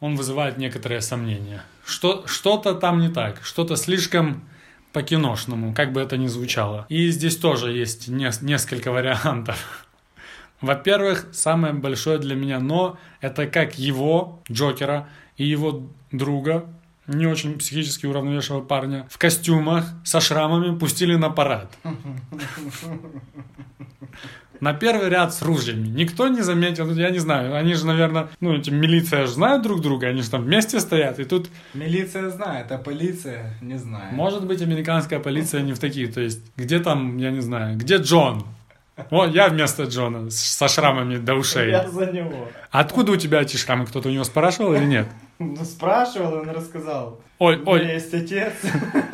[0.00, 1.62] он вызывает некоторые сомнения.
[1.84, 4.48] Что, что-то там не так, что-то слишком
[4.92, 6.86] по-киношному, как бы это ни звучало.
[6.88, 9.86] И здесь тоже есть нес- несколько вариантов.
[10.60, 16.66] Во-первых, самое большое для меня но это как его, Джокера, и его друга,
[17.14, 21.76] не очень психически уравновешенного парня, в костюмах со шрамами пустили на парад.
[24.60, 25.88] На первый ряд с ружьями.
[25.88, 29.80] Никто не заметил, я не знаю, они же, наверное, ну, эти милиция же знают друг
[29.80, 34.12] друга, они же там вместе стоят, и тут, Милиция знает, а полиция не знает.
[34.12, 37.96] может быть, американская полиция не в такие, то есть, где там, я не знаю, где
[37.96, 38.44] Джон?
[39.08, 41.70] Вот я вместо Джона со шрамами до ушей.
[41.70, 42.48] Я за него.
[42.70, 43.86] Откуда у тебя эти шрамы?
[43.86, 45.06] Кто-то у него спрашивал или нет?
[45.40, 47.22] Ну, спрашивал, он рассказал.
[47.38, 47.94] Ой, ой.
[47.94, 48.52] есть отец.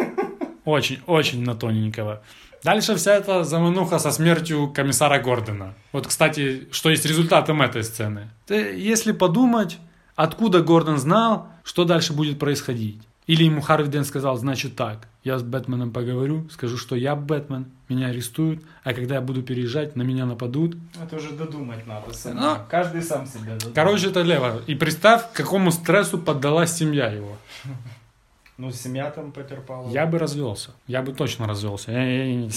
[0.65, 2.25] Очень, очень на тоненького.
[2.65, 5.75] Дальше вся эта замануха со смертью комиссара Гордона.
[5.93, 8.31] Вот, кстати, что есть результатом этой сцены.
[8.49, 9.79] Если подумать,
[10.17, 13.01] откуда Гордон знал, что дальше будет происходить.
[13.29, 17.67] Или ему Харви Дент сказал, значит так, я с Бэтменом поговорю, скажу, что я Бэтмен,
[17.89, 20.77] меня арестуют, а когда я буду переезжать, на меня нападут.
[21.03, 22.37] Это уже додумать надо сам.
[22.37, 22.57] Ну.
[22.71, 23.75] Каждый сам себе додумает.
[23.75, 24.63] Короче, это лево.
[24.69, 27.37] И представь, какому стрессу поддалась семья его.
[28.57, 29.91] Ну, семья там потерпала.
[29.91, 30.71] Я бы развелся.
[30.87, 31.91] Я бы точно развелся.
[31.91, 32.51] Я- я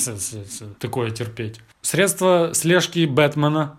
[0.79, 1.61] такое терпеть.
[1.81, 3.77] Средства слежки Бэтмена.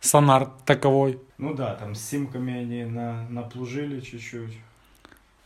[0.00, 1.18] Сонар таковой.
[1.38, 4.56] Ну да, там с симками они на, наплужили чуть-чуть.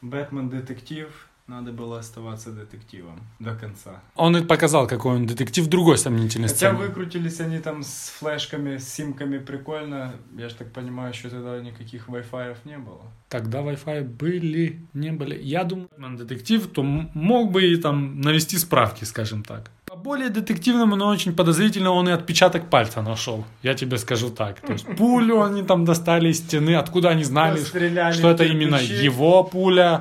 [0.02, 1.09] Бэтмен детектив,
[1.52, 4.02] надо было оставаться детективом до конца.
[4.14, 6.88] Он и показал, какой он детектив в другой сомнительной Хотя сцене.
[6.88, 10.14] выкрутились они там с флешками, с симками прикольно.
[10.36, 13.02] Я ж так понимаю, что тогда никаких Wi-Fi не было.
[13.28, 15.38] Тогда Wi-Fi были, не были.
[15.42, 19.70] Я думаю, Бэтмен детектив, то мог бы и там навести справки, скажем так.
[20.02, 23.44] Более детективному, но очень подозрительно он и отпечаток пальца нашел.
[23.62, 24.60] Я тебе скажу так.
[24.60, 28.76] То есть пулю они там достали из стены, откуда они знали, Постреляли что это именно
[28.76, 30.00] его пуля.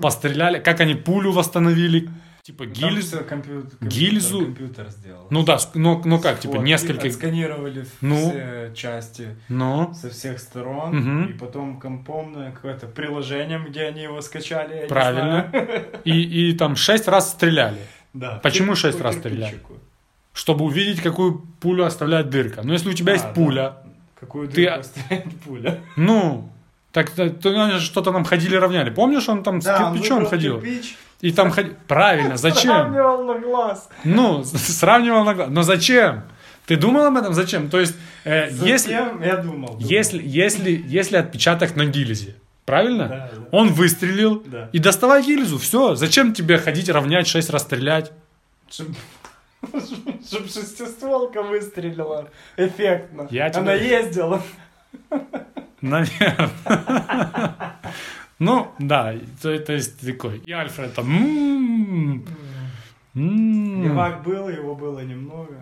[0.00, 0.58] Постреляли.
[0.58, 2.08] Как они пулю восстановили?
[2.42, 3.06] Типа Ну, там гильзу.
[3.08, 4.40] всё компью- компьютер, гильзу.
[4.40, 5.26] компьютер сделал.
[5.30, 7.06] Ну да, ну, ну как, типа Вот, и несколько...
[7.06, 8.16] Отсканировали Ну.
[8.16, 10.96] все части Ну, со всех сторон.
[10.96, 11.24] Мгм.
[11.26, 14.86] И потом компом на какое-то приложением, где они его скачали.
[14.88, 15.52] правильно.
[16.04, 17.78] И, и там шесть раз стреляли.
[18.12, 18.40] Да.
[18.42, 19.58] Почему По шесть раз стреляли?
[20.32, 22.62] Чтобы увидеть, какую пулю оставляет дырка.
[22.62, 23.32] Но если у тебя А, есть да.
[23.32, 23.76] пуля,
[24.18, 25.80] Какую Ты- дырку оставляет пуля?
[25.96, 26.50] ну,
[26.92, 27.30] так то,
[27.64, 28.90] они же что-то нам ходили равняли.
[28.90, 30.60] Помнишь, он там с Да, он кирпичом ходил?
[30.60, 31.74] кирпич, И там ходил.
[31.88, 32.72] Правильно, зачем?
[32.72, 33.88] сравнивал на глаз.
[34.04, 35.48] Ну, с- сравнивал на глаз.
[35.50, 36.22] Но зачем?
[36.66, 37.32] Ты думал об этом?
[37.34, 37.68] Зачем?
[37.70, 39.68] То есть, э, если, Затем я думал.
[39.70, 39.80] думал.
[39.80, 42.34] если, если, если отпечаток на гильзе,
[42.70, 43.08] правильно?
[43.08, 43.48] Да, да.
[43.52, 44.68] Он выстрелил Да.
[44.72, 45.58] и доставай гильзу.
[45.58, 45.94] Все.
[45.94, 48.12] Зачем тебе ходить равнять, шесть раз стрелять?
[48.70, 48.86] Чтоб,
[50.26, 53.26] чтоб шестистволка выстрелила эффектно.
[53.30, 54.42] Я Она тебе- ездила.
[55.80, 56.50] Наверное.
[58.38, 60.38] Ну, да, то, то есть такой.
[60.46, 61.04] И Альфред там...
[61.04, 62.24] «М-м-м,
[63.14, 63.82] м-м».
[63.84, 65.56] Левак был, его было немного.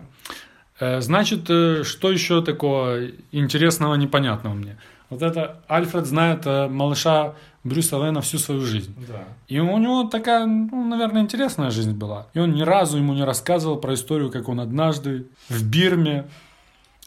[0.78, 2.98] Э, Значит, э, что еще такого
[3.32, 4.76] интересного, непонятного мне?
[5.10, 8.94] Вот это Альфред знает э, малыша Брюса Уэйна всю свою жизнь.
[9.08, 9.24] Да.
[9.46, 12.26] И у него такая, ну, наверное, интересная жизнь была.
[12.34, 16.28] И он ни разу ему не рассказывал про историю, как он однажды в Бирме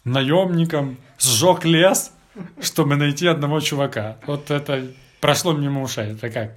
[0.03, 2.11] наемником сжег лес,
[2.59, 4.17] чтобы найти одного чувака.
[4.25, 4.87] Вот это
[5.19, 6.13] прошло мимо ушей.
[6.13, 6.55] Это как?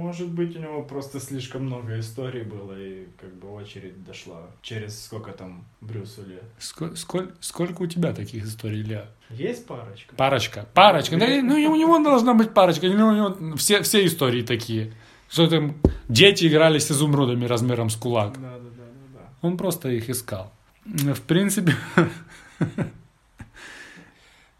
[0.00, 4.46] Может быть, у него просто слишком много историй было, и как бы очередь дошла.
[4.62, 6.42] Через сколько там Брюсу лет?
[6.58, 9.10] Ско- сколь- сколько у тебя таких историй, Илья?
[9.28, 10.14] Есть парочка?
[10.16, 10.66] Парочка.
[10.72, 11.18] Парочка.
[11.18, 12.86] Да, ну, у него должна быть парочка.
[12.86, 14.94] У него, у него все, все истории такие.
[15.28, 15.74] Что там
[16.08, 18.40] Дети играли с изумрудами размером с кулак.
[18.40, 19.28] Да, да, да, да, да.
[19.42, 20.50] Он просто их искал.
[20.86, 21.74] В принципе,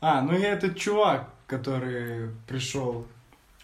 [0.02, 3.06] А, ну и этот чувак, который пришел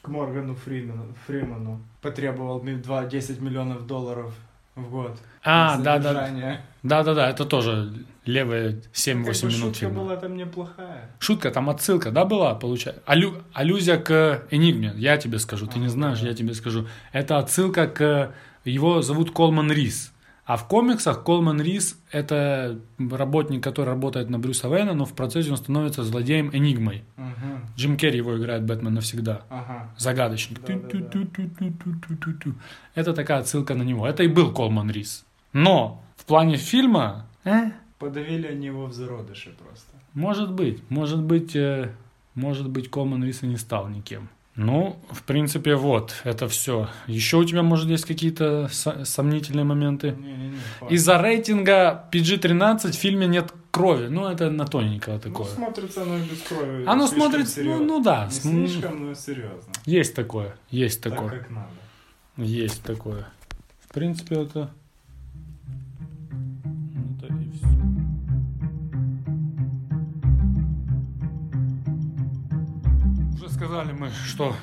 [0.06, 4.32] к Моргану Фримену, Фриману, потребовал ми- два- 10 миллионов долларов
[4.76, 5.18] в год.
[5.42, 6.02] А, за да, да.
[6.12, 6.60] содержание.
[6.84, 7.92] Да-да-да, это тоже
[8.24, 9.94] левые 7-8 Как бы минут шутка фильма.
[10.04, 11.10] была там неплохая.
[11.18, 13.02] Шутка, там отсылка, да, была, получается?
[13.06, 13.42] Аллю...
[13.52, 16.86] Аллюзия к Энигме, я тебе скажу, ты не знаешь, я тебе скажу.
[17.12, 18.32] Это отсылка к...
[18.64, 20.12] Его зовут Колман Рис.
[20.46, 25.50] А в комиксах Колман Рис– это работник, который работает на Брюса Уэйна, но в процессе
[25.50, 27.02] он становится злодеем Энигмой.
[27.16, 27.66] Мгм.
[27.76, 29.42] Джим Керри его играет Бэтмен навсегда.
[29.50, 29.90] Ага.
[29.98, 30.60] Загадочник.
[30.60, 30.88] Да, да, да.
[30.88, 32.54] Ту-ту-ту-ту-ту-ту-ту-ту.
[32.94, 34.06] Это такая отсылка на него.
[34.06, 35.24] Это и был Колман Рис.
[35.52, 39.90] Но в плане фильма, э, Подавили они его в зародыше просто.
[40.14, 41.90] может быть, может быть, э,
[42.36, 44.28] может быть, Колман Рис и не стал никем.
[44.56, 46.88] Ну, в принципе, вот, это все.
[47.06, 50.16] Еще у тебя, может, есть какие-то со- сомнительные моменты?
[50.88, 54.08] Из-за рейтинга PG-13 в фильме нет крови.
[54.08, 55.46] Ну, это на тоненького Ну, такое.
[55.46, 56.84] смотрится оно и без крови.
[56.86, 57.86] Оно смотрится, ну, серьезно.
[57.86, 58.24] ну да.
[58.24, 59.72] Не слишком, но серьезно.
[59.84, 61.30] Есть такое, есть Так, такое.
[61.38, 61.68] как надо.
[62.38, 63.26] Есть такое.
[63.86, 64.36] В принципе.
[64.36, 64.70] Это
[73.56, 74.54] сказали мы, что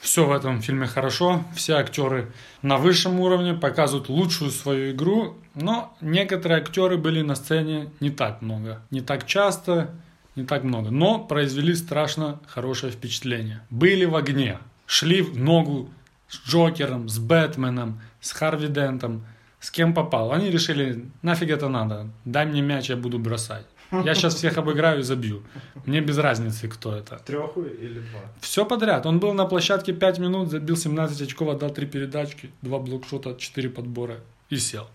[0.00, 5.96] все в этом фильме хорошо, все актеры на высшем уровне показывают лучшую свою игру, но
[6.00, 9.90] некоторые актеры были на сцене не так много, не так часто,
[10.34, 13.60] не так много, но произвели страшно хорошее впечатление.
[13.70, 15.88] Были в огне, шли в ногу
[16.28, 19.24] с Джокером, с Бэтменом, с Харви Дентом,
[19.60, 20.32] с кем попал.
[20.32, 23.66] Они решили, нафиг это надо, дай мне мяч, я буду бросать.
[24.04, 25.42] Я сейчас всех обыграю и забью.
[25.86, 27.20] Мне без разницы, кто это.
[27.26, 28.20] Треху или два?
[28.40, 29.06] Все подряд.
[29.06, 33.68] Он был на площадке 5 минут, забил 17 очков, отдал 3 передачки, 2 блокшота, 4
[33.68, 34.16] подбора
[34.50, 34.86] и сел.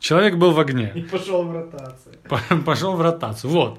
[0.00, 1.06] Человек был в И огне.
[1.10, 2.16] пошел в ротацию.
[2.28, 3.50] По- Пошел в ротацию.
[3.50, 3.78] Вот.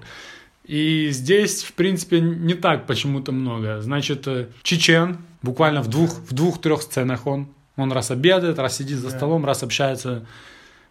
[0.63, 3.81] И здесь, в принципе, не так почему-то много.
[3.81, 7.47] Значит, э, Чечен, буквально в двух, в двух-трех сценах он.
[7.77, 10.25] Он раз обедает, раз сидит за столом, раз общается.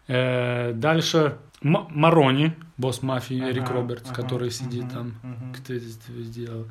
[0.07, 5.15] Э, дальше Марони, босс мафии Ага, Эрик Робертс, ага, который сидит мгм, там.
[5.23, 5.53] мгм.
[5.53, 6.65] Кто это сделал?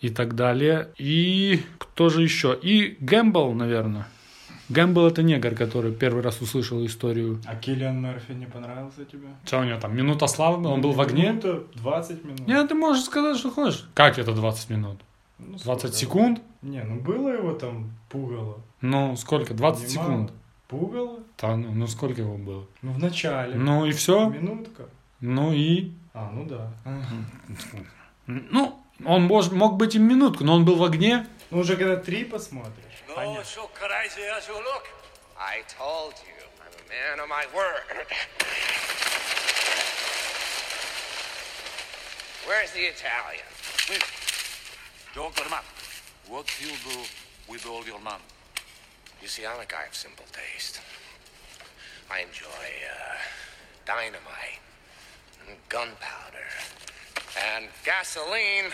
[0.00, 0.90] И так далее.
[0.98, 2.58] И кто же еще?
[2.60, 4.06] И Гэмбл, наверное.
[4.68, 7.40] Гэмбл это негр, который первый раз услышал историю.
[7.46, 9.28] А Киллиан Мерфи не понравился тебе?
[9.44, 9.96] Что у него там?
[9.96, 10.58] Минута славы?
[10.62, 10.74] была?
[10.74, 11.28] Он был в огне?
[11.30, 12.46] Минута 20 минут.
[12.48, 13.88] Нет, ты можешь сказать, что хочешь.
[13.94, 15.00] Как это 20 минут?
[15.38, 15.96] Ну, 20 сколько?
[15.96, 16.42] секунд?
[16.62, 18.58] Не, ну было его там пугало.
[18.80, 19.54] Ну, сколько?
[19.54, 20.08] 20 Немало.
[20.10, 20.32] секунд.
[20.68, 21.20] Пугало?
[21.38, 22.66] Да, ну, ну сколько его было?
[22.82, 23.54] Ну, в начале.
[23.54, 24.28] Ну и все?
[24.28, 24.88] Минутка.
[25.20, 25.92] Ну и...
[26.12, 26.72] А, ну да.
[28.26, 31.26] Ну, он мож- мог быть и минутку, но он был в огне.
[31.50, 32.72] Ну, уже когда три посмотришь.
[33.08, 34.84] No, so crazy as you look.
[35.38, 38.06] I told you, I'm a man of my word.
[42.46, 43.46] Where's the Italian?
[45.14, 45.48] Dr.
[45.48, 45.62] Mann,
[46.28, 46.98] what you do
[47.48, 48.22] with all your money?
[49.22, 50.80] You see, I'm a guy of simple taste.
[52.10, 53.16] I enjoy uh,
[53.84, 54.60] dynamite
[55.48, 56.48] and gunpowder
[57.54, 58.70] and gasoline.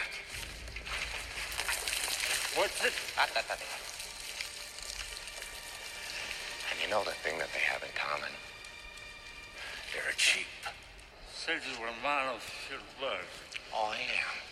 [2.54, 2.92] What's it?
[3.16, 3.26] Ah.
[6.70, 8.32] And you know the thing that they have in common?
[9.92, 10.46] They're cheap.
[11.34, 13.24] Says you were a man of few words.
[13.74, 14.42] Oh, I am.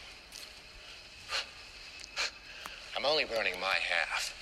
[2.97, 4.35] I'm only burning my half.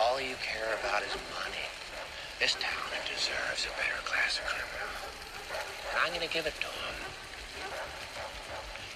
[0.00, 1.66] All you care about is money.
[2.40, 4.96] This town deserves a better class of criminal.
[5.90, 6.96] And I'm gonna give it to them.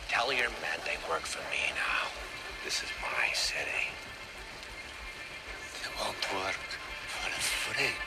[0.09, 2.09] Tell your men they work for me now.
[2.65, 3.89] This is my city.
[5.83, 6.61] They won't work
[7.09, 8.00] for a freak.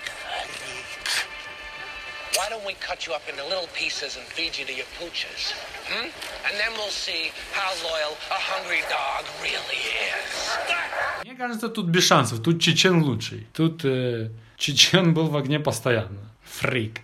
[2.44, 5.54] Why don't we cut you up into little pieces and feed you to your pooches?
[5.88, 6.10] Hmm?
[6.46, 9.80] And then we'll see how loyal a hungry dog really
[10.12, 11.24] is.
[11.24, 12.42] Мне кажется, тут без шансов.
[12.44, 13.48] Тут Чечен лучший.
[13.54, 16.20] Тут э, Чечен был в огне постоянно.
[16.44, 17.00] Фрик.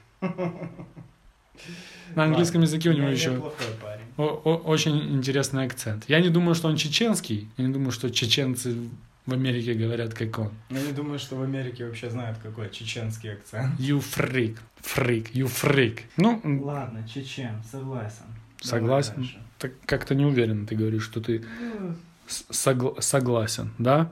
[2.16, 3.42] На английском языке у него Не- еще
[4.18, 6.04] очень интересный акцент.
[6.10, 7.48] Я не думаю, что он чеченский.
[7.56, 8.76] Я не думаю, что чеченцы
[9.26, 10.51] в Америке говорят, как он.
[10.70, 13.80] Я не думаю, что в Америке вообще знают, какой чеченский акцент.
[13.80, 14.57] You freak.
[14.82, 15.32] Freak.
[15.34, 15.99] You freak.
[16.17, 18.26] Ну, Ладно, чечен, согласен.
[18.61, 19.30] согласен.
[19.59, 21.43] Так как-то не уверен, ты говоришь, что ты
[21.80, 21.95] Ну,
[22.28, 24.11] согла- согласен, да?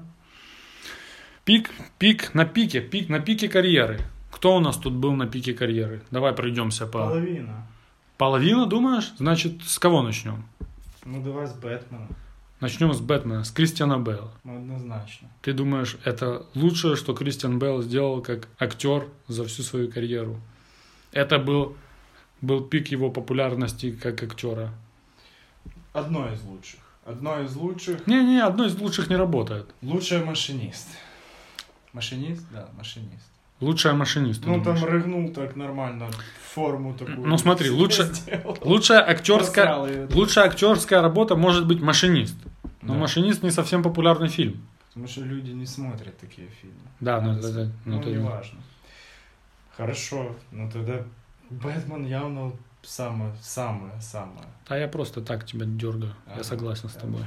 [1.46, 4.02] Пик, пик на пике, пик на пике карьеры.
[4.32, 6.02] Кто у нас тут был на пике карьеры?
[6.12, 7.00] Давай пройдемся по...
[7.08, 7.66] Половина.
[8.18, 9.14] Половина, думаешь?
[9.18, 10.46] Значит, с кого начнем?
[11.06, 12.08] Ну, давай с Бэтмена.
[12.60, 13.98] Начнем с Бэтмена, с Кристиана.
[13.98, 15.30] Ну, однозначно.
[15.44, 20.42] Ты думаешь, это лучшее, что Кристиан Бейл сделал как актер за всю свою карьеру?
[21.12, 21.78] Это был,
[22.42, 24.74] был пик его популярности как актера.
[25.94, 26.80] Одно из лучших.
[27.06, 28.08] Одно из лучших.
[28.08, 29.68] Не-не, одно из лучших не работает.
[29.84, 30.88] Лучший машинист.
[31.94, 32.44] Машинист?
[32.52, 33.32] Да, машинист.
[33.60, 34.46] Лучшая машинист.
[34.46, 36.10] Ну, там рыгнул так нормально,
[36.54, 37.26] форму такую.
[37.28, 38.12] Ну смотри, лучше,
[38.62, 42.36] лучшая актерская, лучшая актерская работа может быть машинист.
[42.82, 43.00] Но Да.
[43.00, 44.62] машинист не совсем популярный фильм.
[44.90, 46.78] Потому что люди не смотрят такие фильмы.
[47.00, 47.70] Да, ну, это- сказать.
[47.86, 48.60] ну, ну, не важно.
[49.76, 51.04] Хорошо, ну тогда
[51.50, 52.52] Бэтмен явно
[52.84, 54.48] самое, самое, самое.
[54.68, 56.14] А я просто так тебя дергаю.
[56.26, 57.22] Ага, я согласен с тобой.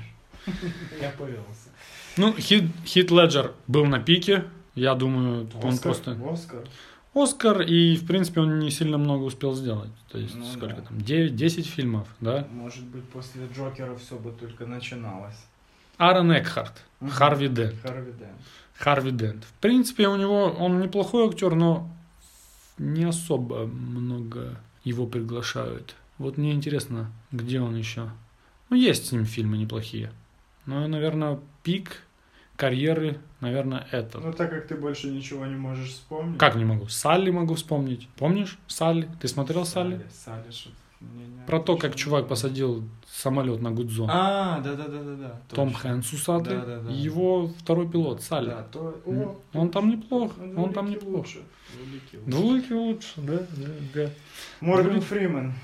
[1.00, 1.68] Я повелся.
[2.16, 4.44] Ну, Хит, Хит Леджер был на пике.
[4.74, 5.82] Я думаю, он Оскар?
[5.82, 6.18] просто...
[6.32, 6.64] Оскар?
[7.12, 9.90] Оскар, и, в принципе, он не сильно много успел сделать.
[10.10, 10.82] То есть, Ну сколько да.
[10.82, 12.46] там, 9-10 фильмов, да?
[12.52, 15.36] Может быть, после Джокера все бы только начиналось.
[15.98, 17.10] Аарон Экхарт, Мгм.
[17.10, 17.74] Харви Дент.
[17.82, 18.40] Харви Дент.
[18.74, 19.44] Харви Дент.
[19.44, 21.90] В принципе, у него, он неплохой актер, но
[22.78, 25.96] не особо много его приглашают.
[26.18, 28.08] Вот мне интересно, где он еще.
[28.70, 30.12] Ну, есть с ним фильмы неплохие.
[30.64, 32.02] Но, наверное, пик
[32.60, 34.22] карьеры, наверное, этот.
[34.22, 36.38] Ну, так как ты больше ничего не можешь вспомнить.
[36.38, 36.88] Как не могу?
[36.88, 38.06] Салли могу вспомнить.
[38.18, 39.08] Помнишь Салли?
[39.20, 40.00] Ты смотрел Салли?
[40.12, 40.68] Салли, что
[41.00, 44.10] мне не- Про то, как чувак посадил самолет на Гудзон.
[44.12, 45.40] А, да-да-да-да-да.
[45.54, 45.80] Том точно.
[45.80, 46.56] Хэнс усатый.
[46.58, 46.90] Да-да-да.
[46.90, 48.50] и его второй пилот, Салли.
[48.50, 49.00] Да, то...
[49.06, 50.32] О, Он там неплох.
[50.38, 51.16] ну, Он там неплох.
[51.16, 51.38] лучше.
[51.74, 52.30] Двуликий лучше.
[52.30, 54.10] Двуликий лучше, да, да, да.
[54.60, 55.54] Морган Фриман.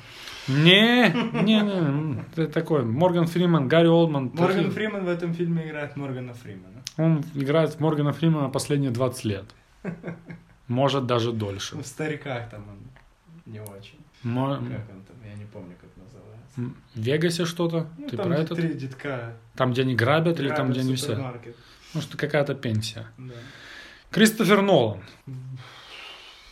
[0.49, 1.09] Не,
[1.43, 2.85] не, не, ты такой.
[2.85, 4.31] Морган Фриман, Гарри Олдман.
[4.35, 6.83] Морган такие- Фриман в этом фильме играет Моргана Фримана.
[6.99, 9.45] Он играет Моргана Фримана последние 20 лет.
[10.69, 11.77] Может, даже дольше.
[11.77, 13.99] В стариках там он не очень.
[14.23, 15.17] Мо- Как он там?
[15.25, 16.77] Я не помню, как называется.
[16.95, 17.87] В Вегасе что-то?
[17.99, 18.57] Ну, Ты там про этот?
[18.59, 19.35] три детка.
[19.57, 21.35] Там, где они грабят, или там, грабят где они все?
[21.95, 23.07] Может, какая-то пенсия.
[23.19, 23.35] Да.
[24.11, 25.01] Кристофер Нолан.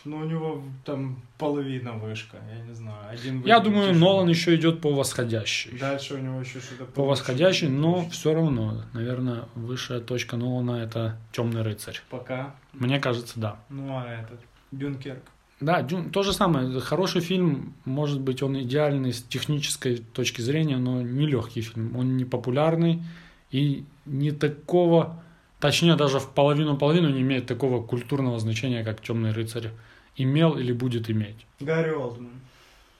[0.05, 3.09] Ну, у него там половина вышка, я не знаю.
[3.09, 4.13] Один Я думаю, тяжело.
[4.13, 5.77] Нолан еще идет по восходящей.
[5.79, 11.17] Дальше у него еще что-то По восходящей, но все равно, наверное, высшая точка Нолана это
[11.31, 11.99] Темный рыцарь.
[12.11, 12.55] Пока.
[12.73, 13.59] Мне кажется, да.
[13.69, 14.39] Ну, а этот,
[14.71, 15.23] Дюнкерк.
[15.59, 16.79] Да, Дюн- то же самое.
[16.81, 21.95] Хороший фильм, может быть, он идеальный с технической точки зрения, но не легкий фильм.
[21.97, 23.01] Он не популярный
[23.49, 25.23] и не такого,
[25.59, 29.71] точнее, даже в половину-половину не имеет такого культурного значения, как Темный рыцарь
[30.17, 31.45] имел или будет иметь.
[31.59, 32.31] Гарри Олдман.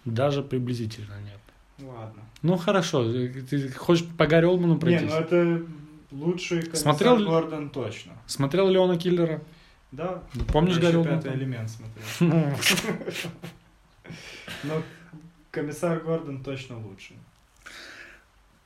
[0.06, 1.40] Даже приблизительно нет.
[1.88, 2.22] Ладно.
[2.42, 3.04] Ну хорошо,
[3.50, 5.10] ты хочешь по Гарри Олдману Не, пройтись?
[5.10, 5.62] ну это
[6.12, 8.14] лучший Смотрел ли- Гордон точно.
[8.28, 9.42] Смотрел Леона Киллера?
[9.92, 10.22] Да.
[10.52, 11.22] Помнишь Я Гарри Олдмана?
[11.22, 12.20] пятый элемент смотрел.
[14.64, 14.82] Но
[15.52, 17.14] комиссар Гордон точно лучше.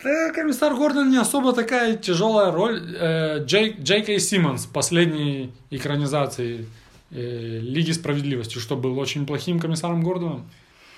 [0.03, 2.81] Да, комиссар Гордон не особо такая тяжелая роль.
[2.97, 6.65] Э, Джей, Джей Кей Симмонс последней экранизации э,
[7.11, 10.49] Лиги Справедливости, что был очень плохим комиссаром Гордоном.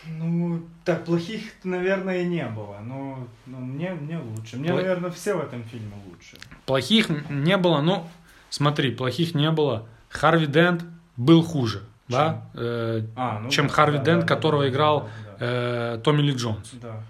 [0.06, 2.80] Ну, так плохих, наверное, не было.
[2.84, 4.58] Но, но мне, мне лучше.
[4.58, 6.38] Мне, Пла- наверное, все в этом фильме лучше.
[6.66, 8.08] Плохих не было, ну,
[8.50, 9.88] смотри, плохих не было.
[10.10, 10.84] Харви Дент
[11.18, 14.70] был хуже, да, э, А, ну чем да, Харви да, Дент, да, да, которого да,
[14.70, 15.10] играл
[15.40, 16.72] да, э, Томми Ли Джонс.
[16.82, 17.04] Да.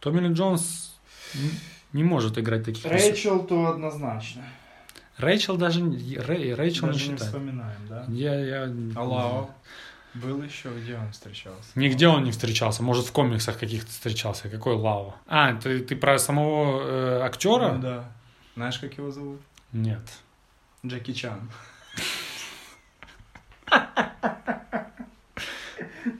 [0.00, 0.96] Томми Ли Джонс
[1.92, 4.44] не может играть таких Рэйчел то однозначно.
[5.18, 8.04] Рэйчел даже не- Рэй, Рэйчел Даже не не вспоминаем, да?
[8.08, 8.72] Я, я...
[8.94, 9.50] А Лао?
[10.14, 11.68] Был еще, где он встречался?
[11.74, 12.82] Нигде он не встречался.
[12.82, 14.48] Может, в комиксах каких-то встречался.
[14.48, 15.16] Какой Лава?
[15.26, 17.72] А, ты, ты про самого э, актера?
[17.72, 18.04] Ну да.
[18.54, 19.40] Знаешь, как его зовут?
[19.72, 20.00] Нет.
[20.84, 21.50] Джеки Чан.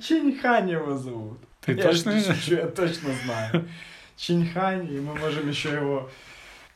[0.02, 1.38] Чиньхань его зовут.
[1.60, 3.68] Ты я точно шучу, я точно знаю.
[4.16, 6.10] Чиньхань, и мы можем еще его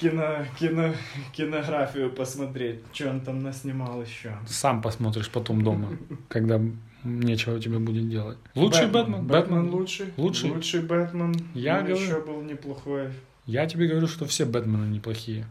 [0.01, 0.95] кино, кино,
[1.33, 4.37] кинографию посмотреть, что он там наснимал еще.
[4.47, 5.89] Сам посмотришь потом дома,
[6.29, 6.61] когда
[7.05, 8.39] нечего тебе будет делать.
[8.55, 9.27] Лучший Бэтмен?
[9.27, 10.07] Бэтмен лучший.
[10.17, 10.51] Лучший?
[10.51, 11.35] Лучший Бэтмен.
[11.55, 12.03] Я Ну, говорю.
[12.05, 13.11] еще был неплохой.
[13.47, 15.47] Я тебе говорю, что все Бэтмены неплохие.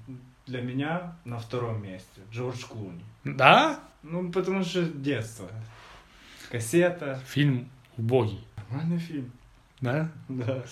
[0.47, 3.03] Для меня на втором месте Джордж Клуни.
[3.23, 3.79] Да?
[4.03, 5.47] Ну, потому что детство.
[6.51, 7.19] Кассета.
[7.27, 8.39] Фильм убогий.
[8.69, 9.31] Нормальный фильм.
[9.81, 10.09] Да?
[10.27, 10.63] Да.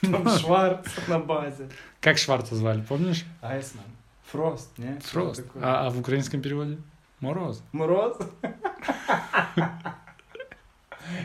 [0.00, 1.68] Там Шварц на базе.
[2.00, 3.24] Как Шварца звали, помнишь?
[3.42, 3.84] Айсман.
[4.32, 4.98] Фрост, не?
[5.00, 5.44] Фрост.
[5.60, 6.78] А, а в украинском переводе?
[7.20, 7.62] Мороз.
[7.72, 8.16] Мороз?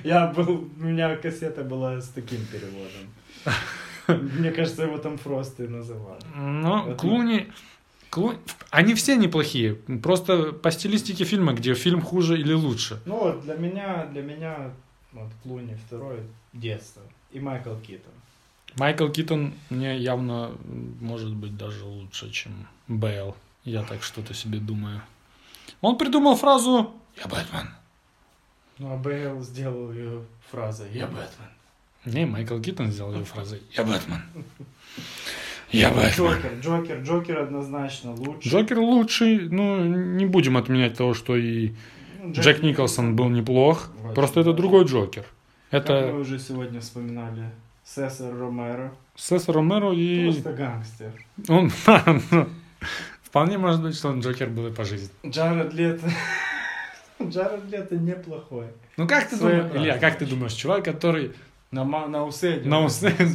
[0.04, 4.32] Я был, у меня кассета была с таким переводом.
[4.40, 6.22] Мне кажется, его там Фрост и называли.
[6.36, 7.52] Ну, Вот Клуни...
[8.12, 8.38] Клу-
[8.70, 9.76] Они все неплохие.
[10.02, 13.00] Просто по стилистике фильма, где фильм хуже или лучше.
[13.06, 14.72] Ну вот, для меня, для меня,
[15.12, 16.20] вот, Клуни второй,
[16.54, 17.02] детство.
[17.32, 18.14] И Майкл Китон.
[18.78, 20.52] Майкл Китон мне явно
[21.00, 23.36] может быть даже лучше, чем Бейл.
[23.64, 25.02] Я так что-то себе думаю.
[25.82, 27.70] Он придумал фразу «Я Бэтмен».
[28.78, 31.50] Ну, а Бейл сделал ее фразой «Я Бэтмен».
[32.06, 34.22] Не, Майкл Китон сделал ее фразой «Я Бэтмен».
[35.72, 36.12] Я Бэтмен.
[36.12, 38.48] Джокер, Джокер, Джокер однозначно лучше.
[38.48, 41.72] Джокер лучший, ну, не будем отменять того, что и
[42.22, 43.90] Ну, Джек Николсон был неплох.
[44.04, 45.26] Очень Просто это другой Джокер.
[45.72, 47.52] Как мы Это уже сегодня вспоминали,
[47.86, 48.92] Сесар Ромеро.
[49.16, 50.26] Сесар Ромеро и...
[50.32, 51.12] Просто гангстер.
[51.48, 51.72] Он...
[52.32, 52.50] ну,
[53.22, 55.10] Вполне может быть, что он Джокер был и по жизни.
[55.26, 56.10] Джаред Лето.
[57.22, 58.68] Джаред Лето неплохой.
[58.98, 61.34] Ну как ты думаешь, Илья, как ты думаешь, чувак, который
[61.70, 63.14] На, на усы на усы...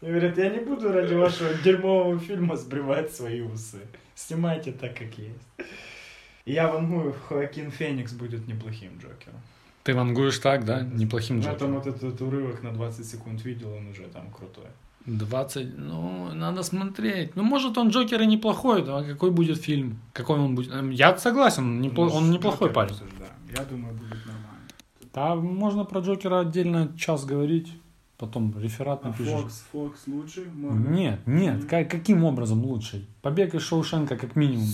[0.00, 3.80] И говорят, я не буду ради вашего дерьмового фильма сбривать свои усы.
[4.14, 5.68] Снимайте так, как есть.
[6.46, 9.40] Я вангую, Хоакин Феникс будет неплохим Джокером.
[9.88, 10.82] Ты вангуешь так, да?
[10.82, 11.74] Неплохим Ну, там Джокером.
[11.76, 14.66] вот этот урывок на 20 секунд видел, он уже там крутой.
[15.06, 17.34] 20, ну, надо смотреть.
[17.36, 19.98] Ну, может, он Джокер и неплохой, а какой будет фильм?
[20.12, 20.70] Какой он будет?
[20.74, 22.90] Эм, Я согласен, он, непло- Ну, он неплохой парень.
[22.90, 23.32] обсуждаем.
[23.56, 24.68] Я думаю, будет нормально.
[25.14, 27.72] Да, можно про Джокера отдельно час говорить,
[28.18, 29.32] потом реферат А напишешь.
[29.32, 30.44] Фокс, Фокс лучший?
[30.54, 30.92] Морган?
[30.92, 33.06] Нет, нет, ка- каким образом лучший?
[33.22, 34.66] Побег из Шоушенка как минимум.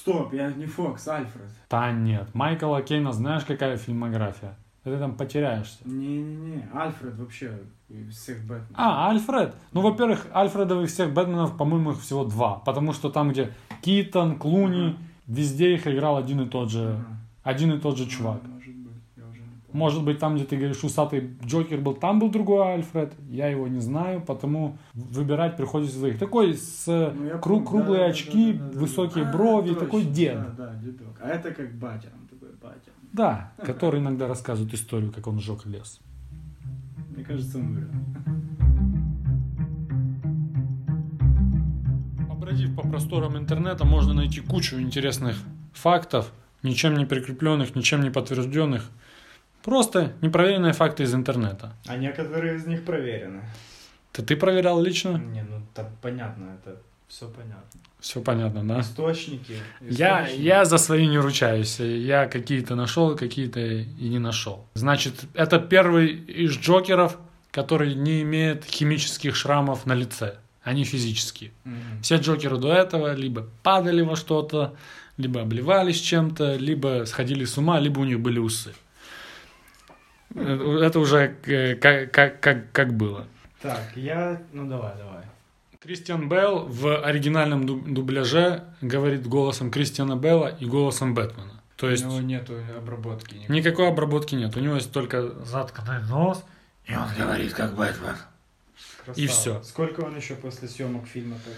[0.00, 1.50] Стоп, я не Фокс, Альфред.
[1.68, 4.56] Да нет, Майкла Кейна знаешь какая фильмография?
[4.82, 5.76] Ты там потеряешься.
[5.84, 7.52] Не-не-не, Альфред вообще
[8.10, 8.70] всех Бэтменов.
[8.76, 9.54] А, Альфред.
[9.72, 12.54] Ну, во-первых, Альфредовых всех Бэтменов, по-моему, их всего два.
[12.54, 14.96] Потому что там, где Китон, Клуни,
[15.26, 17.04] везде их играл один и тот же,
[17.42, 18.40] один и тот же чувак.
[18.42, 19.59] Может быть, я уже не помню.
[19.72, 23.12] Может быть, там, где ты говоришь, усатый Джокер был, там был другой Альфред.
[23.28, 26.18] Я его не знаю, потому выбирать приходится двоих.
[26.18, 28.80] Такой с Ну, я кру- помню, круглые да, да, очки, да, да, да.
[28.80, 30.34] высокие А, брови, точно, такой дед.
[30.56, 31.20] Да, да, дедок.
[31.22, 32.90] А это как батя, он такой батя.
[33.12, 36.00] Да, который иногда рассказывает историю, как он сжег лес.
[37.14, 37.88] Мне кажется, он врет.
[42.28, 45.36] Побродив по просторам интернета, можно найти кучу интересных
[45.72, 48.90] фактов, ничем не прикрепленных, ничем не подтвержденных.
[49.62, 51.74] Просто непроверенные факты из интернета.
[51.86, 53.42] А некоторые из них проверены.
[54.12, 55.18] Это ты проверял лично?
[55.18, 57.80] Не, ну там понятно, это все понятно.
[58.00, 58.80] Все понятно, да?
[58.80, 59.56] Источники.
[59.80, 60.42] Я, источники.
[60.42, 61.78] я за свои не ручаюсь.
[61.80, 64.66] Я какие-то нашел, какие-то и не нашел.
[64.74, 67.18] Значит, это первый из Джокеров,
[67.50, 70.36] который не имеет химических шрамов на лице.
[70.62, 71.52] Они физические.
[71.64, 72.02] Мгм.
[72.02, 74.74] Все Джокеры до этого либо падали во что-то,
[75.16, 78.72] либо обливались чем-то, либо сходили с ума, либо у них были усы.
[80.34, 83.26] Это уже э, как, как, как, как было.
[83.60, 84.40] Так, я...
[84.52, 85.24] Ну давай, давай.
[85.82, 91.60] Кристиан Белл в оригинальном дуб- дубляже говорит голосом Кристиана Белла и голосом Бэтмена.
[91.76, 93.34] То есть У него нету обработки.
[93.36, 93.56] никакой.
[93.56, 94.54] никакой обработки нет.
[94.56, 96.44] У него есть только затканный нос,
[96.84, 98.14] и он говорит как Бэтмен.
[99.04, 99.24] Красава.
[99.24, 99.62] И все.
[99.62, 101.50] Сколько он еще после съемок фильма-то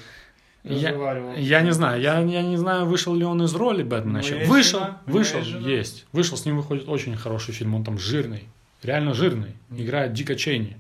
[0.63, 1.35] Я, разговаривал?
[1.35, 4.45] я не знаю, я, я не знаю, вышел ли он из роли Бэтмена еще.
[4.45, 5.69] Вышел, вышел, есть жена.
[5.69, 6.07] есть.
[6.13, 8.45] Вышел, с ним выходит очень хороший фильм, он там жирный,
[8.83, 9.57] реально жирный.
[9.71, 10.77] Играет Дика Чейни.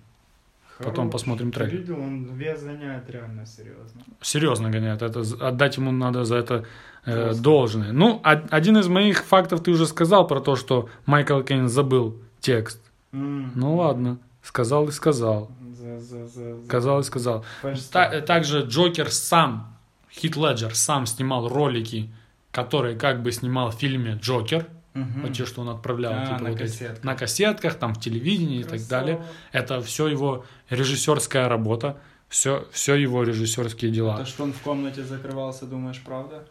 [0.78, 1.12] Потом Хорош.
[1.12, 1.76] посмотрим Ты трейлер.
[1.78, 4.02] видел, он вес гоняет реально серьезно.
[4.20, 6.64] Серьезно гоняет, это, отдать ему надо за это
[7.04, 7.92] э, должное.
[7.92, 12.16] Ну, од- один из моих фактов ты уже сказал про то, что Майкл Кейн забыл
[12.40, 12.80] текст.
[13.12, 13.52] М.
[13.54, 15.50] Ну ладно, сказал и сказал.
[15.78, 17.44] За, за, за, за- Сказал и сказал.
[17.92, 19.76] Та- также Джокер сам,
[20.10, 22.10] Хит Леджер сам снимал ролики,
[22.50, 24.66] которые как бы снимал в фильме Джокер.
[24.94, 25.22] Мгм.
[25.22, 27.04] Вот те, что он отправлял А, типа, на вот эти- кассетках.
[27.04, 28.88] на кассетках, там в телевидении и так Красава.
[28.90, 29.24] далее.
[29.52, 31.96] Это все его режиссерская работа,
[32.28, 34.18] все, все его режиссерские дела.
[34.18, 36.44] То, что он в комнате закрывался, думаешь, правда?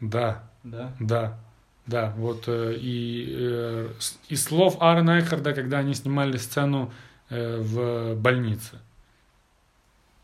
[0.00, 0.92] Да, Да.
[1.00, 1.38] да,
[1.86, 2.14] да.
[2.16, 3.88] Вот э, и э,
[4.28, 6.92] из слов Аарона Экхарда, когда они снимали сцену
[7.30, 8.78] э, в больнице.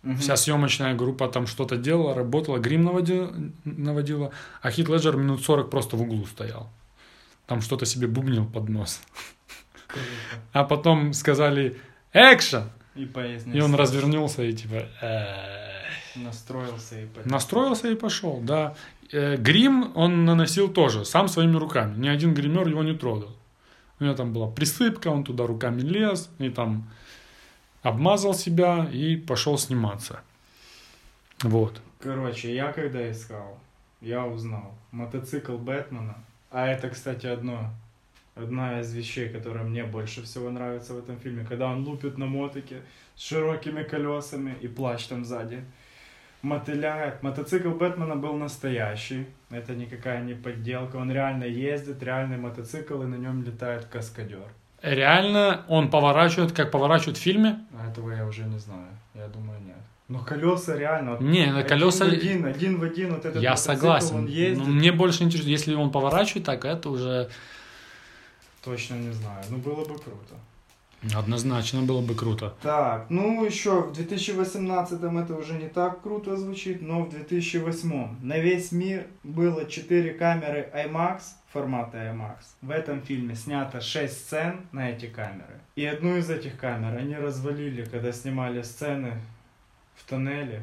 [0.04, 0.18] Мгм.
[0.18, 3.32] Вся съемочная группа там что-то делала, работала, грим наводила,
[3.64, 4.30] наводила,
[4.62, 6.68] а Хит Леджер минут 40 просто в углу стоял.
[7.46, 9.00] Там что-то себе бубнил под нос.
[10.52, 11.76] А потом сказали
[12.12, 13.08] «Экшен!» И.
[13.52, 15.54] И он развернулся и типа «Э».
[16.16, 17.26] Настроился и пойдёт.
[17.26, 18.76] настроился и пошел, да.
[19.12, 21.96] Э, Грим он наносил тоже, сам своими руками.
[21.98, 23.36] Ни один гример его не трогал.
[23.98, 26.88] У него там была присыпка, он туда руками лез и там
[27.82, 30.20] обмазал себя и пошел сниматься.
[31.42, 31.80] Вот.
[31.98, 33.58] Короче, я когда искал,
[34.00, 34.74] я узнал.
[34.92, 36.16] Мотоцикл Бэтмена.
[36.54, 37.70] А это, кстати, одно.
[38.36, 41.44] Одна из вещей, которая мне больше всего нравится в этом фильме.
[41.44, 42.76] Когда он лупит на мотике
[43.16, 45.64] с широкими колесами и плащ там сзади.
[46.42, 47.24] Мотыляет.
[47.24, 49.26] Мотоцикл Бэтмена был настоящий.
[49.50, 50.94] Это никакая не подделка.
[50.94, 54.46] Он реально ездит, реальный мотоцикл, и на нем летает каскадер.
[54.80, 57.66] Реально он поворачивает, как поворачивает в фильме?
[57.76, 58.90] А этого я уже не знаю.
[59.14, 59.82] Я думаю, нет.
[60.08, 61.16] Но колеса реально.
[61.20, 64.16] Не, на один колеса- в один, один в один вот этот Я согласен.
[64.16, 64.66] Он ездит.
[64.66, 67.30] Но мне больше интересно, если он поворачивает так, это уже
[68.64, 69.44] Точно не знаю.
[69.50, 70.34] Ну, было бы круто.
[71.14, 72.54] однозначно было бы круто.
[72.62, 78.38] Так, ну еще в 2018 это уже не так круто звучит, но в 2008 на
[78.38, 81.20] весь мир было 4 камеры IMAX,
[81.52, 82.36] формата IMAX.
[82.62, 85.60] В этом фильме снято 6 сцен на эти камеры.
[85.76, 89.20] И одну из этих камер они развалили, когда снимали сцены
[89.96, 90.62] в тоннеле,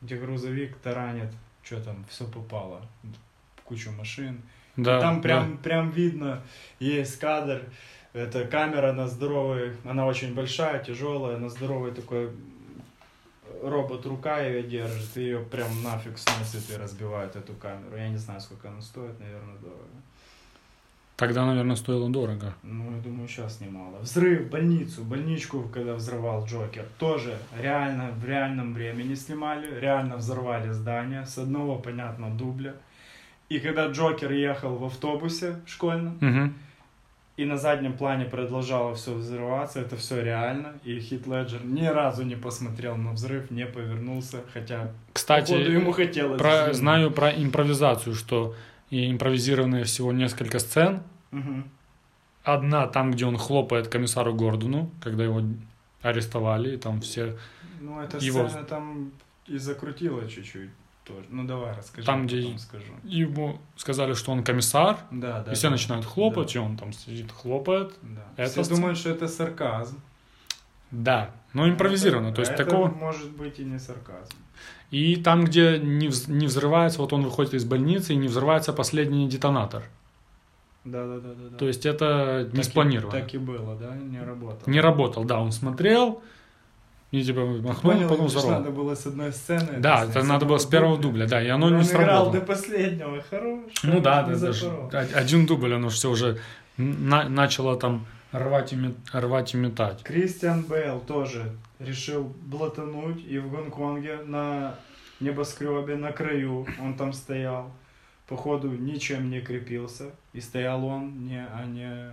[0.00, 1.30] где грузовик таранит,
[1.62, 2.82] что там, все попало,
[3.64, 4.42] кучу машин.
[4.76, 5.62] Да, И там прям, да.
[5.62, 6.42] прям видно,
[6.78, 7.62] есть кадр,
[8.12, 12.30] это камера на здоровой, она очень большая, тяжелая, на здоровой такой
[13.62, 17.96] робот рука ее держит, и ее прям нафиг сносит и разбивает эту камеру.
[17.96, 19.82] Я не знаю, сколько она стоит, наверное, дорого.
[21.18, 22.54] Тогда, наверное, стоило дорого.
[22.62, 23.98] Ну, я думаю, сейчас немало.
[24.02, 31.26] Взрыв больницу, больничку, когда взрывал Джокер, тоже реально в реальном времени снимали, реально взорвали здание
[31.26, 32.74] с одного, понятно, дубля.
[33.48, 36.54] И когда Джокер ехал в автобусе школьном, Мгм.
[37.36, 42.22] и на заднем плане продолжало все взрываться, это все реально, и Хит Леджер ни разу
[42.22, 46.38] не посмотрел на взрыв, не повернулся, хотя Кстати, походу, ему хотелось.
[46.38, 46.76] про- взглянуть.
[46.76, 48.54] знаю про импровизацию, что
[48.90, 51.02] и импровизированные всего несколько сцен.
[51.30, 51.68] Мгм.
[52.44, 55.42] Одна там, где он хлопает комиссару Гордону, когда его
[56.02, 57.36] арестовали, и там все...
[57.80, 59.12] Ну, эта его- сцена там
[59.46, 60.70] и закрутила чуть-чуть
[61.04, 61.26] тоже.
[61.30, 62.06] Ну, давай, расскажи.
[62.06, 62.84] Там, где скажу.
[63.04, 65.52] ему сказали, что он комиссар, Да, да.
[65.52, 65.72] и все да.
[65.72, 67.94] начинают хлопать, и он там сидит, хлопает.
[68.02, 68.22] Да.
[68.36, 70.00] Это Все сцена- думают, что это сарказм.
[70.90, 72.88] Да, но импровизированно, то есть это такого...
[72.88, 74.36] может быть и не сарказм.
[74.90, 78.72] И там, где не, вз- не взрывается, вот он выходит из больницы, и не взрывается
[78.72, 79.82] последний детонатор.
[80.84, 81.56] Да, да, да, да.
[81.58, 83.20] То есть это не Так и- спланировано.
[83.20, 83.94] Так и было, да?
[83.96, 84.70] Не работало.
[84.70, 86.22] Не работал, да, он смотрел,
[87.10, 88.58] и типа махнул, Понял, потом это взорвал.
[88.60, 89.78] надо было с одной сцены.
[89.78, 91.86] Да, это с надо было с первого дубля, да, и оно он не играл
[92.24, 92.32] сработало.
[92.32, 93.72] до последнего, хорош.
[93.82, 94.70] Ну да, не да, даже
[95.14, 96.38] один дубль, оно все уже
[96.78, 100.02] на- начало там рвать и, мет- рвать и метать.
[100.02, 104.74] Кристиан Бейл тоже решил блатануть и в Гонконге на
[105.20, 107.70] небоскребе на краю он там стоял.
[108.26, 110.10] Походу ничем не крепился.
[110.34, 112.10] И стоял он не, а не...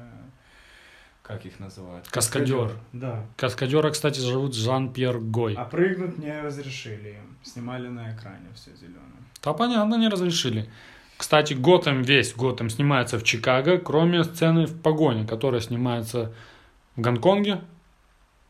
[1.22, 2.08] Как их называют?
[2.08, 2.72] Каскадер.
[2.94, 3.26] Да.
[3.36, 5.56] Каскадера, кстати, зовут Жан-Пьер Гой.
[5.56, 7.36] А прыгнуть не разрешили им.
[7.44, 9.02] Снимали на экране все зеленое.
[9.44, 10.70] Да, понятно, не разрешили.
[11.18, 16.34] Кстати, Готэм, весь Готэм снимается в Чикаго, кроме сцены в погоне, которая снимается
[16.96, 17.62] в Гонконге.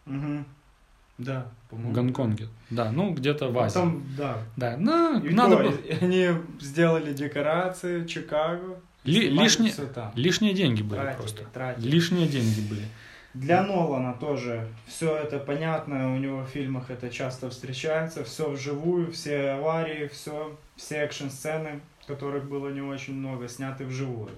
[0.08, 0.44] Угу.
[1.18, 1.94] Да, В по-моему.
[1.94, 2.48] Гонконге.
[2.70, 3.74] Да, ну где-то в Азии.
[3.76, 4.38] там, да.
[4.58, 5.74] Да, ну, И надо то, было.
[6.02, 8.80] они сделали декорации Чикаго.
[9.06, 9.72] Ли- лишние,
[10.16, 11.44] лишние деньги были Тратили, просто.
[11.54, 11.88] тратили.
[11.90, 12.86] Лишние деньги были.
[13.36, 19.12] Для Нолана тоже все это понятно, у него в фильмах это часто встречается, все вживую,
[19.12, 24.32] все аварии, все, все экшн-сцены, которых было не очень много, сняты вживую.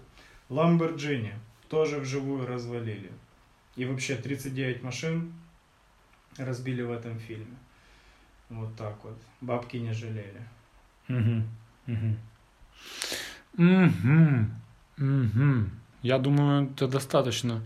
[0.49, 1.33] Ламборджини
[1.69, 3.11] тоже вживую развалили.
[3.75, 5.33] И вообще 39 машин
[6.37, 7.57] разбили в этом фильме.
[8.49, 9.17] Вот так вот.
[9.41, 10.41] Бабки не жалели.
[11.07, 11.47] Мгм,
[11.85, 12.17] мгм.
[13.55, 14.51] Мгм,
[14.97, 15.71] мгм.
[16.01, 17.61] Я думаю, это достаточно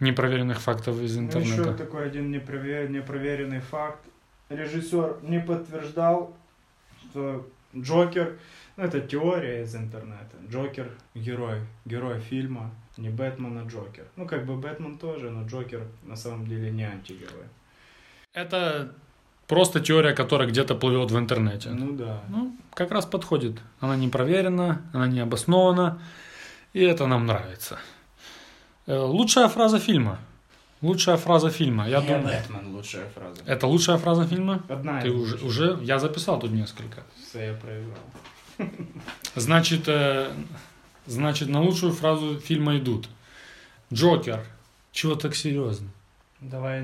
[0.00, 1.74] непроверенных фактов из Ну, еще интернета.
[1.74, 4.04] такой один непровер- непроверенный факт.
[4.48, 6.36] Режиссер не подтверждал,
[7.10, 8.38] что Джокер,
[8.78, 14.04] ну это теория из интернета, Джокер герой, герой фильма, не Бэтмен, а Джокер.
[14.16, 17.48] Ну как бы Бэтмен тоже, но Джокер на самом деле не антигерой.
[18.32, 18.92] Это
[19.48, 21.70] просто теория, которая где-то плывет в интернете.
[21.70, 22.22] Ну да.
[22.28, 23.58] Ну, как раз подходит.
[23.80, 26.00] Она не проверена, она не обоснована,
[26.72, 27.78] и это нам нравится.
[28.86, 30.18] Э, Лучшая фраза фильма.
[30.82, 31.88] Лучшая фраза фильма.
[31.88, 33.42] Я не думаю, Бэтмен лучшая фраза.
[33.44, 34.62] это лучшая фраза фильма.
[34.68, 37.02] Одна Ты уже, уже, я записал тут несколько.
[37.28, 37.98] Все я проиграл.
[39.34, 40.32] Значит, э,
[41.06, 43.08] значит, на лучшую фразу фильма идут.
[43.92, 44.44] Джокер.
[44.92, 45.88] Чего так серьезно?
[46.40, 46.82] Давай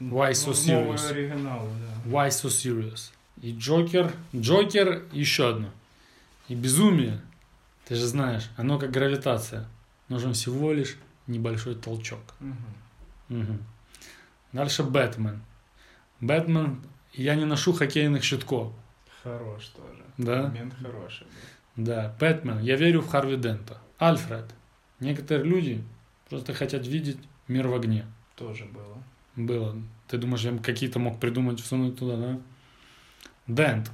[0.00, 1.08] Why so serious?
[1.10, 2.10] оригиналу, да.
[2.10, 3.10] Why so serious?
[3.40, 4.12] И Джокер.
[4.34, 5.70] Джокер еще одно.
[6.48, 7.20] И безумие.
[7.86, 9.68] Ты же знаешь, оно как гравитация.
[10.08, 10.96] Нужен всего лишь
[11.26, 12.20] небольшой толчок.
[12.40, 12.56] Мгм.
[13.28, 13.64] Мгм.
[14.52, 15.42] Дальше Бэтмен.
[16.20, 16.82] Бэтмен.
[17.12, 18.72] Я не ношу хоккейных щитков.
[19.22, 20.03] Хорош тоже.
[20.18, 20.44] Да?
[20.44, 21.84] Момент хороший был.
[21.84, 22.60] Да, Бэтмен.
[22.60, 23.78] Я верю в Харви Дента.
[23.98, 24.54] Альфред.
[25.00, 25.84] Некоторые люди
[26.28, 28.06] просто хотят видеть мир в огне.
[28.36, 29.02] Тоже было.
[29.36, 29.76] Было.
[30.08, 32.40] Ты думаешь, я какие-то мог придумать, всунуть туда, да?
[33.46, 33.90] Дент.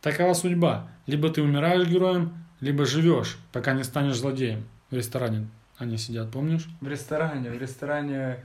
[0.00, 0.88] Такова судьба.
[1.06, 5.48] Либо ты умираешь героем, либо живешь, пока не станешь злодеем в ресторане.
[5.76, 6.66] Они сидят, помнишь?
[6.80, 8.44] В ресторане, в ресторане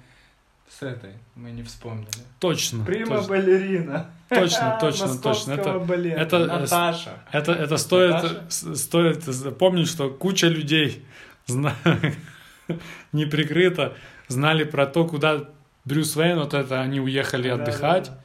[0.69, 2.07] с этой, мы не вспомнили.
[2.39, 2.85] Точно.
[2.85, 3.29] Прима точно.
[3.29, 4.09] балерина.
[4.29, 5.51] Точно, точно, точно.
[5.53, 6.21] Это, балета.
[6.21, 7.11] это, Наташа.
[7.31, 8.75] Это, это стоит, Наташа?
[8.75, 11.03] стоит запомнить, что куча людей
[11.47, 11.75] зна-
[13.13, 13.95] неприкрыто
[14.27, 15.49] знали про то, куда
[15.85, 18.09] Брюс Уэйн, вот это они уехали Да, отдыхать.
[18.09, 18.19] да,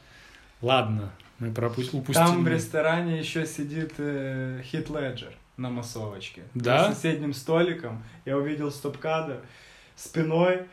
[0.61, 2.13] Ладно, мы пропу- упустили.
[2.15, 6.43] Там в ресторане еще сидит э, Хит Леджер на массовочке.
[6.55, 6.89] Да?
[6.89, 9.41] За соседним столиком я увидел стоп-кадр
[9.97, 10.65] спиной,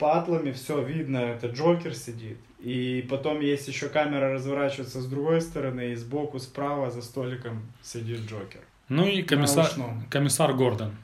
[0.00, 2.38] патлами, все видно, это Джокер сидит.
[2.58, 8.20] И потом есть еще камера разворачивается с другой стороны, и сбоку, справа за столиком сидит
[8.28, 8.60] Джокер.
[8.88, 10.04] Ну и комиссар, Наушном.
[10.10, 10.94] комиссар Гордон.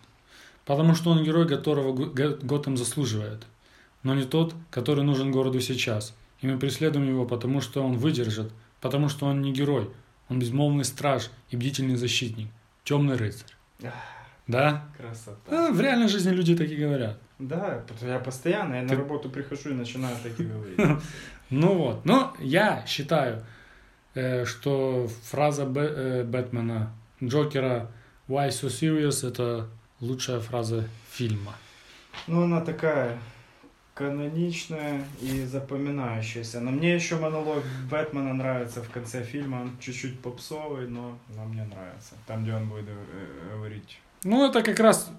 [0.65, 3.47] Потому что он герой, которого Го- Го- Готэм заслуживает.
[4.03, 6.15] Но не тот, который нужен городу сейчас.
[6.41, 8.51] И мы преследуем его, потому что он выдержит.
[8.81, 9.89] Потому что он не герой.
[10.29, 12.49] Он безмолвный страж и бдительный защитник.
[12.85, 13.53] Темный рыцарь.
[13.85, 13.93] Ах,
[14.49, 14.89] Да?
[14.99, 15.69] Красота.
[15.69, 17.19] А, в реальной жизни люди так и говорят.
[17.39, 20.79] Да, я постоянно, я Ты- на работу прихожу и начинаю так и говорить.
[21.51, 22.05] Ну вот.
[22.05, 23.45] Но я считаю,
[24.15, 27.91] э, что фраза э, Бэтмена Джокера
[28.29, 29.69] «Why so serious» это
[30.01, 31.55] лучшая фраза фильма.
[32.27, 33.19] Ну, она такая
[33.95, 36.61] каноничная и запоминающаяся.
[36.61, 39.63] Но мне еще монолог Бэтмена нравится в конце фильма.
[39.63, 42.15] Он чуть-чуть попсовый, но, но мне нравится.
[42.27, 43.99] Там, где он будет э, говорить.
[44.27, 45.11] Ну, это как раз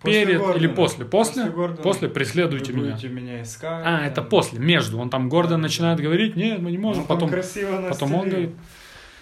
[0.00, 0.58] После перед Гордона.
[0.58, 1.04] или после.
[1.04, 1.42] После?
[1.44, 1.82] После Гордона.
[1.82, 3.08] После «Преследуйте Вы меня».
[3.08, 3.82] меня искать.
[3.86, 4.28] А, это там.
[4.28, 4.98] после, между.
[4.98, 7.02] Он там Гордон начинает говорить, нет, мы не можем.
[7.02, 8.50] Ну, там потом, красиво потом он говорит.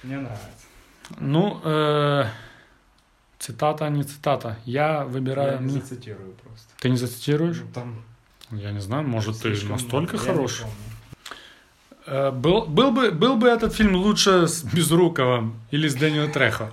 [0.02, 0.48] Мне нравится.
[1.20, 2.24] Ну, э,
[3.38, 4.56] цитата, не цитата.
[4.64, 5.52] Я выбираю...
[5.52, 6.68] Я не зацитирую просто.
[6.80, 7.60] Ты не зацитируешь?
[7.60, 8.02] Ну, там
[8.50, 10.62] Я не знаю, может, ты настолько много, хорош.
[12.06, 16.72] Э, Был, был, бы, был бы этот фильм лучше с Безруковым или с Дэниел Трехо?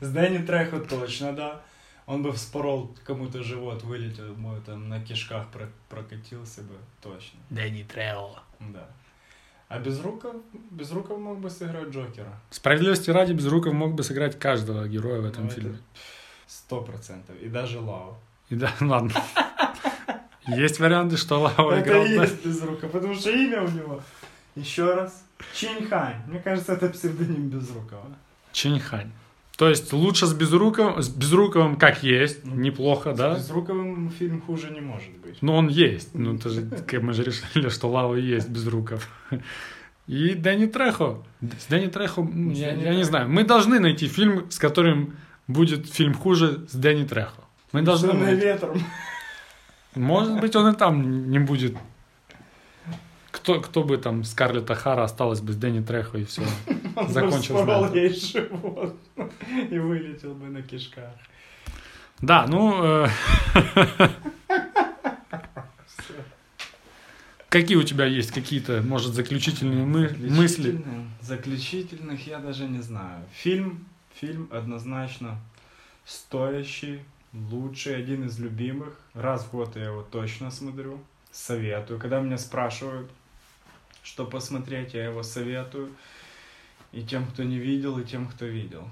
[0.00, 1.60] С Дэнни Трехо точно, да.
[2.06, 7.38] Он бы вспорол кому-то живот, вылетел, мой там на кишках про- прокатился бы, точно.
[7.50, 8.40] Дэнни Трехо.
[8.60, 8.86] Да.
[9.68, 10.36] А Безруков,
[10.70, 12.40] Безруков мог бы сыграть Джокера.
[12.50, 15.78] Справедливости ради, Безруков мог бы сыграть каждого героя в этом Ну, это фильме.
[16.46, 17.36] Сто процентов.
[17.42, 18.18] И даже Лао.
[18.48, 19.12] И да, ладно.
[20.46, 22.04] Есть варианты, что Лао Это играл.
[22.04, 22.08] да?
[22.24, 24.02] есть Безруков, потому что имя у него.
[24.54, 25.22] Еще раз.
[25.54, 26.22] Чиньхань.
[26.26, 28.06] Мне кажется, это псевдоним Безрукова.
[28.58, 29.12] Чиньхань.
[29.56, 33.36] То есть лучше с Безруковым, с Безруковым как есть, неплохо, да?
[33.36, 35.42] С Безруковым фильм хуже не может быть.
[35.42, 36.14] Ну, он есть.
[36.14, 36.68] Ну, это же,
[37.00, 39.08] мы же решили, что Лао и есть Безруков.
[40.08, 41.22] И Дэнни Трехо.
[41.40, 43.28] С Дэнни Трехо, я, я не знаю.
[43.28, 45.14] Мы должны найти фильм, с которым
[45.46, 47.42] будет фильм хуже с Дэнни Трехо.
[47.72, 48.42] Мы должны найти.
[48.42, 48.82] ветром.
[49.94, 51.76] Может быть, он и там не будет.
[53.30, 56.42] Кто, кто бы там, Скарлетт Ахара осталась бы с Дэнни Трехо и все.
[56.96, 57.06] Он
[57.84, 57.94] этом.
[57.94, 58.96] ей живот
[59.70, 61.12] и вылетел бы на кишках.
[62.20, 62.82] Да, ну...
[62.84, 63.08] э,
[67.48, 70.82] Какие у тебя есть какие-то, может, заключительные мы- мысли?
[71.22, 73.24] Заключительных я даже не знаю.
[73.32, 75.38] Фильм, фильм однозначно
[76.04, 77.00] стоящий,
[77.32, 79.00] лучший, один из любимых.
[79.14, 81.00] Раз в год я его точно смотрю.
[81.32, 81.98] Советую.
[81.98, 83.10] Когда меня спрашивают,
[84.02, 85.88] что посмотреть, я его советую.
[86.92, 88.82] И тем, кто не видел, и тем, кто видел.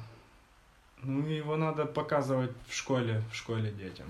[1.02, 4.06] Ну, его надо показывать в школе, в школе детям.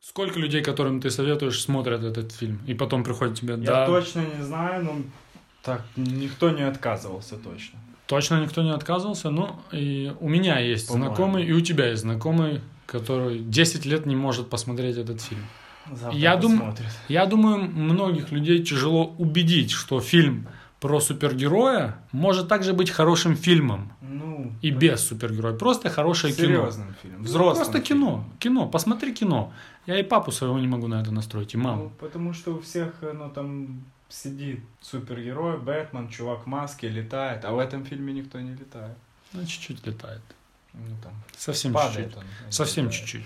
[0.00, 2.60] Сколько людей, которым ты советуешь, смотрят этот фильм?
[2.66, 4.96] И потом приходят тебе, Я да, точно не знаю, но
[5.62, 7.78] так никто не отказывался точно.
[8.06, 9.30] точно никто не отказывался.
[9.30, 11.06] Ну, и у меня есть По-моему.
[11.14, 15.44] знакомый, и у тебя есть знакомый, который 10 лет не может посмотреть этот фильм.
[15.90, 16.86] Завтра Я посмотрит.
[17.08, 20.46] я думаю, многих людей тяжело убедить, что фильм
[20.80, 23.92] про супергероя может также быть хорошим фильмом.
[24.00, 25.54] Ну, И без супергероя.
[25.56, 26.46] Просто хорошее кино.
[26.46, 27.22] серьезным фильмом.
[27.22, 28.24] Ну, Взрослым Просто кино.
[28.38, 28.68] Кино.
[28.68, 29.52] Посмотри кино.
[29.86, 31.92] Я и папу своего не могу на это настроить, и Ну, маму.
[31.98, 37.58] потому что у всех, ну, там сидит супергерой, Бэтмен, чувак в маске, летает, а в
[37.58, 38.96] этом фильме никто не летает.
[39.32, 40.22] Ну, чуть-чуть летает.
[40.74, 42.16] Ну, там, Совсем чуть-чуть.
[42.16, 42.24] он.
[42.50, 43.24] Совсем чуть-чуть.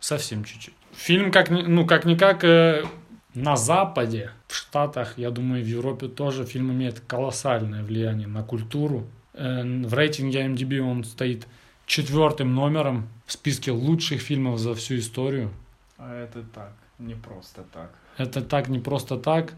[0.00, 0.74] Совсем чуть-чуть.
[0.92, 2.84] Фильм, как, ну, как-никак, э,
[3.34, 9.06] на Западе, в Штатах, я думаю, в Европе тоже фильм имеет колоссальное влияние на культуру.
[9.34, 11.46] Э, В рейтинге IMDb он стоит
[11.86, 15.50] четвертым номером в списке лучших фильмов за всю историю.
[15.98, 17.90] А это так, не просто так.
[18.16, 19.54] Это так не просто так,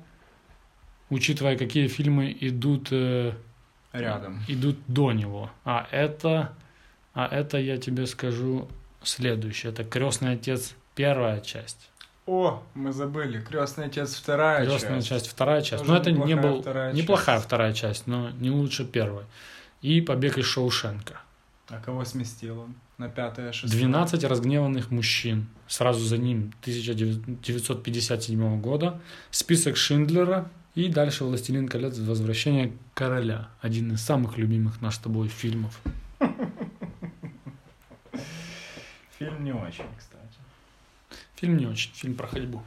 [1.11, 3.33] учитывая, какие фильмы идут, э,
[3.93, 4.41] Рядом.
[4.49, 5.51] идут до него.
[5.65, 6.53] А это,
[7.15, 8.69] а это я тебе скажу
[9.03, 9.73] следующее.
[9.73, 11.91] Это Крестный отец первая часть.
[12.27, 15.09] О, мы забыли, Крестный отец вторая Крестная часть.
[15.09, 15.83] часть, вторая часть.
[15.83, 17.47] Тоже но это не был вторая неплохая часть.
[17.47, 19.25] вторая часть, но не лучше первой.
[19.81, 21.21] И Побег из Шоушенка.
[21.69, 22.75] А кого сместил он?
[22.99, 23.81] На пятое, шестое?
[23.81, 25.47] 12 разгневанных мужчин.
[25.67, 29.01] Сразу за ним 1957 года.
[29.31, 30.49] Список Шиндлера.
[30.75, 31.99] И дальше «Властелин колец.
[31.99, 33.49] Возвращение короля».
[33.61, 35.79] Один из самых любимых наш с тобой фильмов.
[39.19, 40.39] Фильм не очень, кстати.
[41.43, 41.91] Фильм не очень.
[41.95, 42.63] Фильм про ходьбу.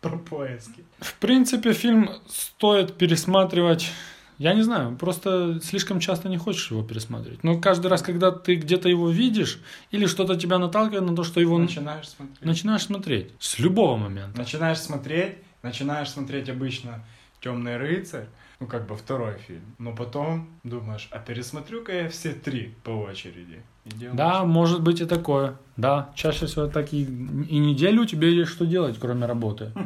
[0.00, 0.84] Про поиски.
[1.00, 3.90] В принципе, фильм стоит пересматривать.
[4.38, 7.42] Я не знаю, просто слишком часто не хочешь его пересматривать.
[7.42, 9.58] Но каждый раз, когда ты где-то его видишь,
[9.90, 11.58] или что-то тебя наталкивает на то, что его...
[11.58, 12.44] Начинаешь смотреть.
[12.44, 13.32] Начинаешь смотреть.
[13.40, 14.38] С любого момента.
[14.38, 17.04] Начинаешь смотреть, начинаешь смотреть обычно
[17.42, 18.26] «Темный рыцарь»,
[18.62, 19.74] ну, как бы второй фильм.
[19.78, 23.60] Но потом думаешь, а пересмотрю-ка я все три по очереди.
[23.84, 24.16] Делаешь.
[24.16, 25.56] Да, может быть и такое.
[25.76, 29.72] Да, чаще всего так и, и неделю тебе есть что делать, кроме работы.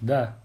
[0.00, 0.36] Да.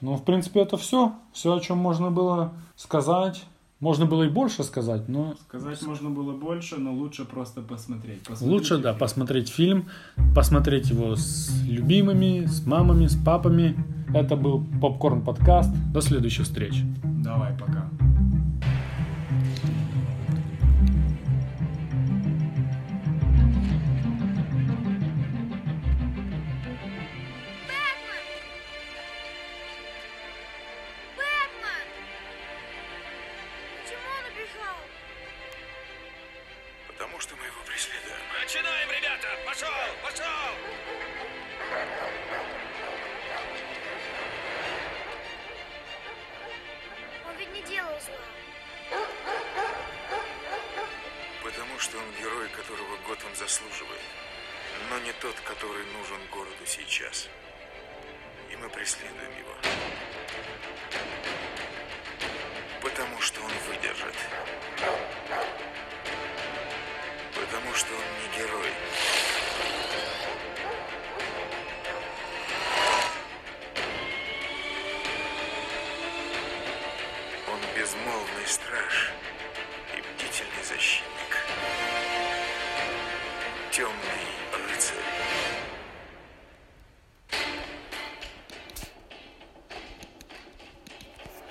[0.00, 1.12] Ну, в принципе, это все.
[1.34, 3.44] Все, о чем можно было сказать.
[3.86, 5.36] Можно было и больше сказать, но...
[5.46, 8.20] Сказать можно было больше, но лучше просто посмотреть.
[8.22, 8.98] Посмотрите Лучше, да, фильм.
[8.98, 9.88] посмотреть фильм,
[10.34, 13.76] посмотреть его с любимыми, с мамами, с папами.
[14.12, 15.70] Это был Попкорн подкаст.
[15.92, 16.82] До следующих встреч.
[17.04, 17.88] Давай, пока.